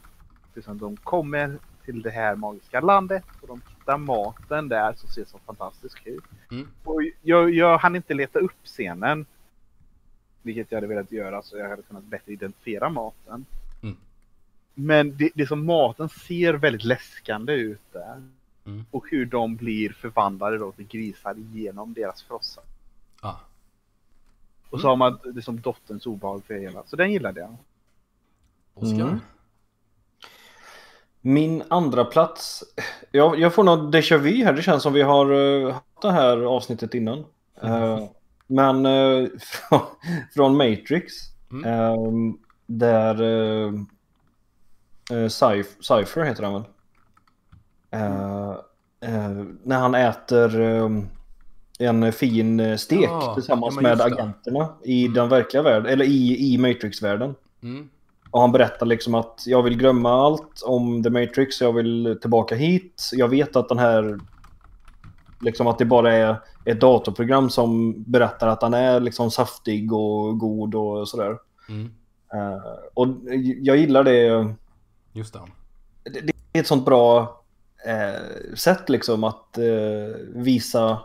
[0.55, 5.25] liksom, de kommer till det här magiska landet och de hittar maten där som ser
[5.25, 6.25] så fantastisk ut.
[6.51, 6.69] Mm.
[6.85, 9.27] Och jag, jag hann inte leta upp scenen.
[10.43, 13.47] Vilket jag hade velat göra så jag hade kunnat bättre identifiera maten.
[13.83, 13.97] Mm.
[14.75, 18.23] Men det, det som maten ser väldigt läskande ut där.
[18.65, 18.85] Mm.
[18.91, 22.61] Och hur de blir förvandlade då till grisar genom deras frossa.
[23.21, 23.37] Ah.
[24.71, 26.83] Och så har man det som dotterns obehag för hela.
[26.87, 27.57] Så den gillade jag.
[28.77, 29.01] Oskar?
[29.01, 29.21] Mm.
[31.21, 32.65] Min andra plats.
[33.13, 34.53] Jag, jag får något déjà vu här.
[34.53, 37.25] Det känns som vi har uh, haft det här avsnittet innan.
[37.63, 38.05] Eh,
[38.47, 39.81] men eh, från,
[40.35, 41.13] från Matrix.
[41.53, 41.65] Mm.
[41.65, 41.97] eh,
[42.67, 43.83] där uh,
[45.81, 46.65] Cypher, heter han väl?
[49.63, 50.91] När han äter eh,
[51.79, 55.15] en fin stek Ja, tillsammans ja, med agenterna i Mm.
[55.15, 55.93] den verkliga världen.
[55.93, 57.35] Eller i, i Matrix-världen.
[57.63, 57.89] Mm.
[58.37, 62.55] Och han berättar liksom att jag vill glömma allt om The Matrix, jag vill tillbaka
[62.55, 63.11] hit.
[63.13, 64.19] Jag vet att den här...
[65.41, 70.39] Liksom att det bara är ett datorprogram som berättar att han är liksom saftig och
[70.39, 71.39] god och sådär.
[71.69, 71.91] Mm.
[72.35, 72.63] Eh,
[72.95, 73.09] och
[73.61, 74.55] jag gillar det.
[75.13, 75.41] Just det.
[76.11, 77.41] Det, det är ett sånt bra
[77.87, 80.99] eh, sätt liksom att eh, visa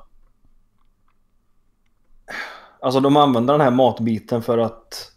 [2.79, 5.10] Alltså de använder den här matbiten för att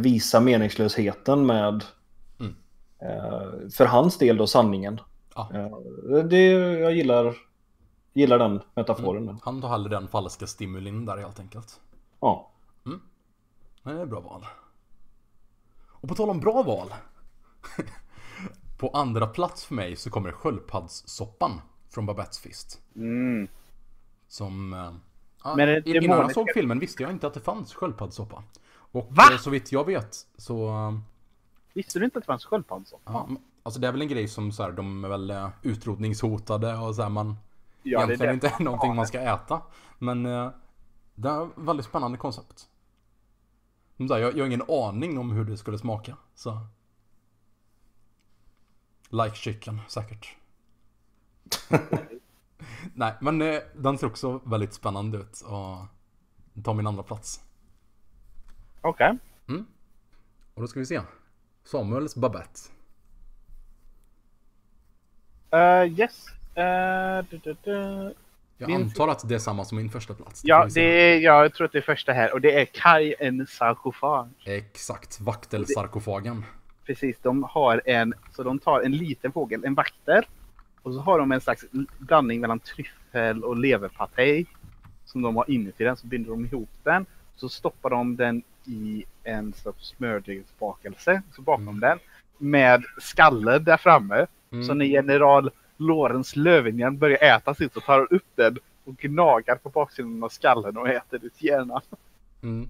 [0.00, 1.84] visa meningslösheten med
[2.40, 2.54] Mm.
[2.98, 5.00] eh, för hans del då sanningen.
[5.34, 5.50] Ja.
[5.54, 6.42] Eh, det,
[6.78, 7.36] jag gillar,
[8.12, 9.38] gillar den metaforen.
[9.42, 11.80] Han tar hellre den falska stimulin där helt enkelt.
[12.20, 12.50] Ja.
[13.82, 14.46] Nej, det är bra val.
[15.88, 16.88] Och på tal om bra val.
[18.78, 21.60] på andra plats för mig så kommer sköldpaddssoppan
[21.90, 22.80] från Babettes fist.
[22.96, 23.48] Mm.
[24.28, 24.72] Som...
[24.72, 24.92] eh,
[25.44, 28.42] Ja, Men det- innan jag demoniska- såg filmen visste jag inte att det fanns sköldpaddssoppa.
[28.94, 29.22] Och Va?
[29.32, 30.68] eh, så vitt jag vet så...
[30.68, 30.98] eh,
[31.72, 33.12] Visste du inte att det fanns sköldpaddssoppa?
[33.12, 33.28] Ja,
[33.62, 36.94] alltså det är väl en grej som så här, de är väl eh, utrotningshotade och
[36.94, 37.36] så här, man
[37.82, 38.46] Ja, det är egentligen det.
[38.46, 39.62] inte är någonting man ska äta.
[39.98, 40.50] Men eh,
[41.14, 42.68] det är ett väldigt spännande koncept.
[43.96, 46.16] Som sagt, jag, jag har ingen aning om hur det skulle smaka.
[46.34, 46.58] Så.
[49.10, 50.36] Like chicken, säkert.
[52.94, 55.40] Nej, men eh, den ser också väldigt spännande ut.
[55.40, 57.43] Och tar min andra plats.
[58.84, 59.18] Okej.
[60.54, 61.00] Och då ska vi se.
[61.64, 62.60] Samuels Babette.
[65.50, 66.26] Eh, yes.
[66.54, 68.14] Eh, du, du, du.
[68.58, 70.40] Jag Min- antar att det är samma som min första plats.
[70.44, 73.46] Ja, det är, jag tror att det är första här och det är Kai en
[73.46, 74.28] sarkofag.
[74.44, 76.44] Exakt, vaktelsarkofagen.
[76.86, 80.28] Precis, de har en, så de tar en liten fågel, en vakter.
[80.82, 81.64] Och så har de en slags
[81.98, 84.46] blandning mellan tryffel och leverpastej.
[85.04, 87.06] Som de har inuti den, så binder de ihop den.
[87.36, 91.80] Så stoppar de den i en slags smördegsbakelse, så bakom Mm.
[91.80, 91.98] den.
[92.38, 94.26] Med skallen där framme.
[94.50, 94.64] Mm.
[94.64, 99.56] Så när general Lorenz Löwenhjelm börjar äta sitt så tar han upp den och gnagar
[99.56, 101.80] på baksidan av skallen och äter ut hjärnan.
[102.42, 102.68] Mm.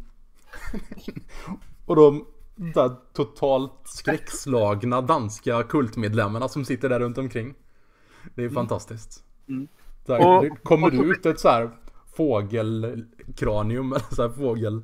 [1.86, 2.26] och de
[2.56, 7.54] där totalt skräckslagna danska kultmedlemmarna som sitter där runt omkring.
[8.34, 9.24] Det är fantastiskt.
[9.48, 9.68] Mm.
[10.08, 11.70] Här, Och- kommer och ut ett så här
[12.16, 14.82] fågelkranium eller så här fågel...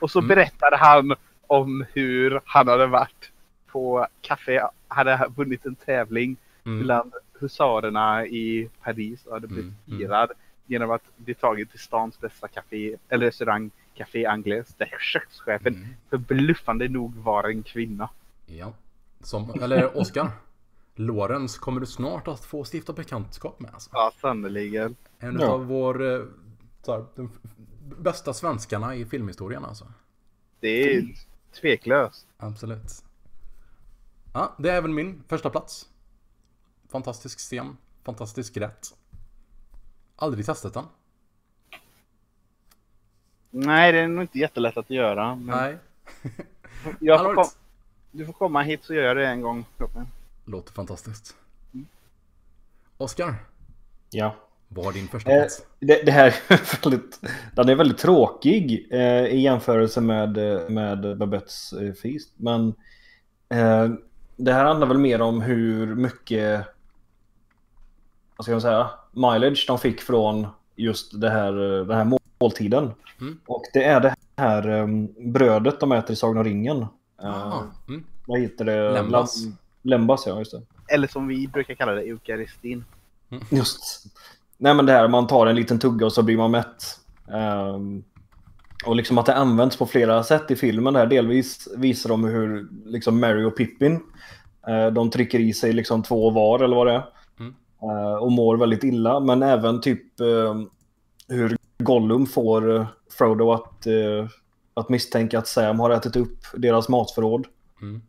[0.00, 0.28] Och så Mm.
[0.28, 1.14] berättade han
[1.46, 3.32] om hur han hade varit
[3.66, 6.82] på café, hade vunnit en tävling Mm.
[6.82, 9.98] bland husarerna i Paris och hade blivit Mm, mm.
[9.98, 10.30] firad
[10.66, 15.86] genom att bli tagen till stans bästa café, eller restaurang, Café Anglais, där kökschefen Mm.
[16.10, 18.08] förbluffande nog var en kvinna.
[18.46, 18.72] Ja.
[19.20, 20.30] Som, eller Oskar.
[20.94, 23.90] Lorenz kommer du snart att få stifta bekantskap med alltså.
[23.92, 24.96] Ja, sannerligen.
[25.18, 25.46] En Ja.
[25.48, 26.26] av vår...
[26.86, 27.30] Så här, de
[27.80, 29.92] bästa svenskarna i filmhistorien alltså.
[30.60, 31.04] Det är
[31.60, 32.26] tveklöst.
[32.36, 33.04] Absolut.
[34.32, 35.88] Ja, det är även min första plats.
[36.88, 38.86] Fantastisk scen, fantastisk rätt.
[40.16, 40.84] Aldrig testat den.
[43.50, 45.34] Nej, det är nog inte jättelätt att göra.
[45.34, 45.78] Men Nej.
[47.00, 47.46] jag får kom,
[48.10, 49.64] du får komma hit så gör jag det en gång.
[50.44, 51.36] Låter fantastiskt.
[52.96, 53.34] Oskar,
[54.10, 54.36] ja.
[54.68, 55.62] Vad var din första Eh, plats?
[55.80, 57.20] det, det här är väldigt,
[57.54, 62.30] den är väldigt tråkig eh, i jämförelse med, eh, med Babettes eh, Feast.
[62.36, 62.68] Men
[63.48, 63.88] eh,
[64.36, 66.66] det här handlar väl mer om hur mycket
[68.36, 70.46] vad ska jag säga, mileage de fick från
[70.76, 72.92] just det här, eh, den här måltiden.
[73.20, 73.40] Mm.
[73.46, 74.86] Och det är det här eh,
[75.32, 76.86] brödet de äter i Sagan om ringen.
[77.22, 78.04] Eh, mm.
[78.26, 78.92] vad heter det?
[78.92, 79.36] Lembas.
[79.82, 80.62] Lembas, ja just det.
[80.94, 82.84] Eller som vi brukar kalla det, eukaristin.
[83.50, 84.06] Just.
[84.58, 86.84] Nej men det här man tar en liten tugga och så blir man mätt.
[87.32, 88.04] Ehm,
[88.86, 90.94] och liksom att det används på flera sätt i filmen.
[90.94, 91.06] Där.
[91.06, 94.00] Delvis visar de hur liksom Mary och Pippin
[94.68, 97.04] eh, de trycker i sig liksom två var eller vad det är.
[97.40, 97.54] Mm.
[97.82, 99.20] Eh, och mår väldigt illa.
[99.20, 100.54] Men även typ eh,
[101.28, 102.86] hur Gollum får eh,
[103.18, 103.86] Frodo att,
[104.74, 107.46] att misstänka att Sam har ätit upp deras matförråd.
[107.82, 108.00] Mm.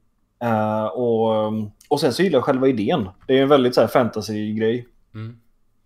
[0.93, 1.53] Och,
[1.89, 3.09] och sen så gillar jag själva idén.
[3.27, 4.87] Det är en väldigt så här fantasy-grej.
[5.13, 5.37] Mm.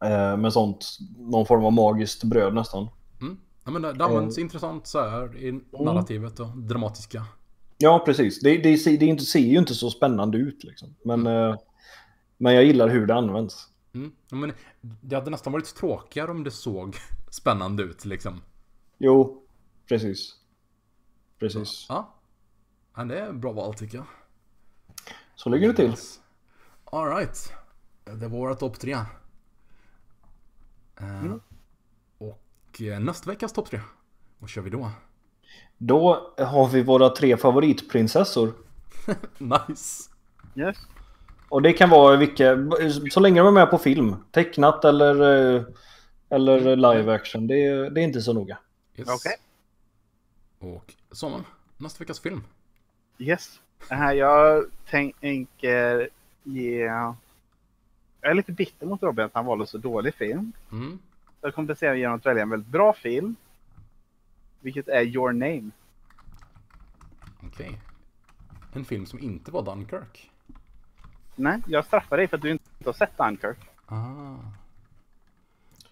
[0.04, 2.88] Eh, med sånt, någon form av magiskt bröd nästan.
[3.22, 3.38] Mm.
[3.66, 7.26] Ja, men det, det används intressant så här i narrativet och dramatiska.
[7.78, 8.40] Ja, precis.
[8.40, 10.96] Det, det, ser- det, ser ju inte så spännande ut liksom.
[11.04, 11.56] Men, eh,
[12.38, 13.68] men jag gillar hur det används.
[13.94, 14.12] Mm.
[14.30, 16.96] Ja, men det hade nästan varit tråkigare om det såg
[17.32, 18.42] spännande ut liksom.
[18.98, 19.44] Jo,
[19.88, 20.36] precis.
[21.40, 21.86] Precis.
[21.90, 22.14] Ja.
[22.96, 24.06] ja det är bra val tycker jag.
[25.36, 25.96] Så ligger det till.
[26.86, 27.54] Alright.
[28.06, 28.98] Det var våra topp tre.
[31.02, 31.40] Eh, Mm.
[32.18, 33.80] Och eh, nästa veckas topp tre.
[34.40, 34.92] Vad kör vi då?
[35.78, 38.54] Då har vi våra tre favoritprinsessor.
[39.38, 40.10] Nice.
[40.56, 40.78] Yes.
[41.50, 42.58] Och det kan vara vilka,
[43.12, 44.16] så länge de är med på film.
[44.32, 45.64] Tecknat eller, eh,
[46.30, 47.48] eller live action.
[47.48, 48.58] Det, är- det är inte så noga.
[48.96, 49.08] Yes.
[49.10, 49.36] Okej.
[50.76, 51.44] Och Samuel,
[51.78, 52.44] nästa veckas film.
[53.18, 53.60] Yes.
[53.90, 56.10] Det här jag tänker
[56.44, 56.90] ge...
[58.22, 60.52] Jag är lite bitter mot Robin att han valde så dålig film.
[60.72, 61.00] Mm.
[61.42, 63.36] Jag kompenserar genom att välja en väldigt bra film.
[64.60, 65.70] Vilket är Your Name.
[67.44, 67.82] Okej.
[68.74, 70.32] En film som inte var Dunkirk.
[71.36, 73.58] Nej, jag straffar dig för att du inte har sett Dunkirk.
[73.86, 74.36] Ah.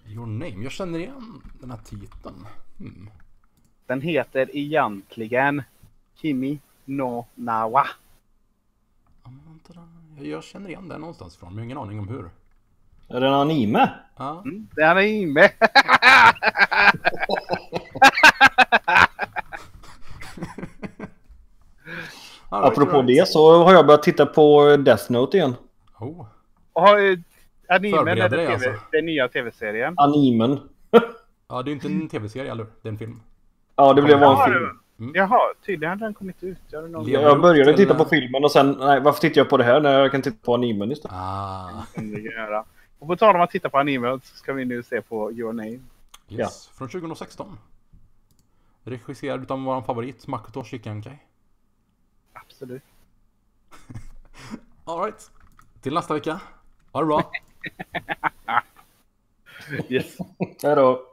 [0.05, 0.63] Your name.
[0.63, 2.47] Jag känner igen den här titeln.
[2.77, 3.09] Hmm.
[3.85, 5.63] Den heter egentligen
[6.15, 7.87] Kimi no Nawa.
[10.19, 12.29] Jag- känner igen den någonstans ifrån, men jag har ingen aning om hur.
[13.07, 13.89] Är det en anime?
[14.17, 14.41] Ja.
[14.45, 15.51] Mm, den är.
[22.51, 25.55] All right, Apropå det så har jag börjat titta på Death Note igen.
[25.99, 26.25] Oh.
[26.73, 27.23] Och har,
[27.67, 28.73] animen är det alltså.
[28.91, 29.93] den nya tv-serien.
[29.97, 30.59] Animen.
[31.51, 32.71] Ja, det är inte en tv-serie, eller hur?
[32.81, 33.21] Det är en film.
[33.75, 34.79] Ja, det blev en det film.
[34.99, 35.11] Mm.
[35.15, 36.57] Jaha, tydligen hade den kommit ut.
[36.69, 37.07] Jag, någon...
[37.07, 39.99] Jag började titta på filmen och sen, nej varför tittar jag på det här när
[39.99, 41.17] jag kan titta på animen istället?
[41.17, 41.85] Ah.
[42.99, 45.53] Och på tal om att titta på anime så ska vi nu se på Your
[45.53, 45.79] Name.
[46.29, 46.67] yes.
[46.67, 47.57] Från 2016.
[48.83, 51.19] Regisserad utav vår favorit, Makoto Shikankai.
[52.33, 52.83] Absolut.
[54.85, 55.31] Alright.
[55.81, 56.39] Till nästa vecka.
[56.91, 57.31] Ha det bra.
[59.89, 60.17] Yes.
[60.63, 61.08] Hej då.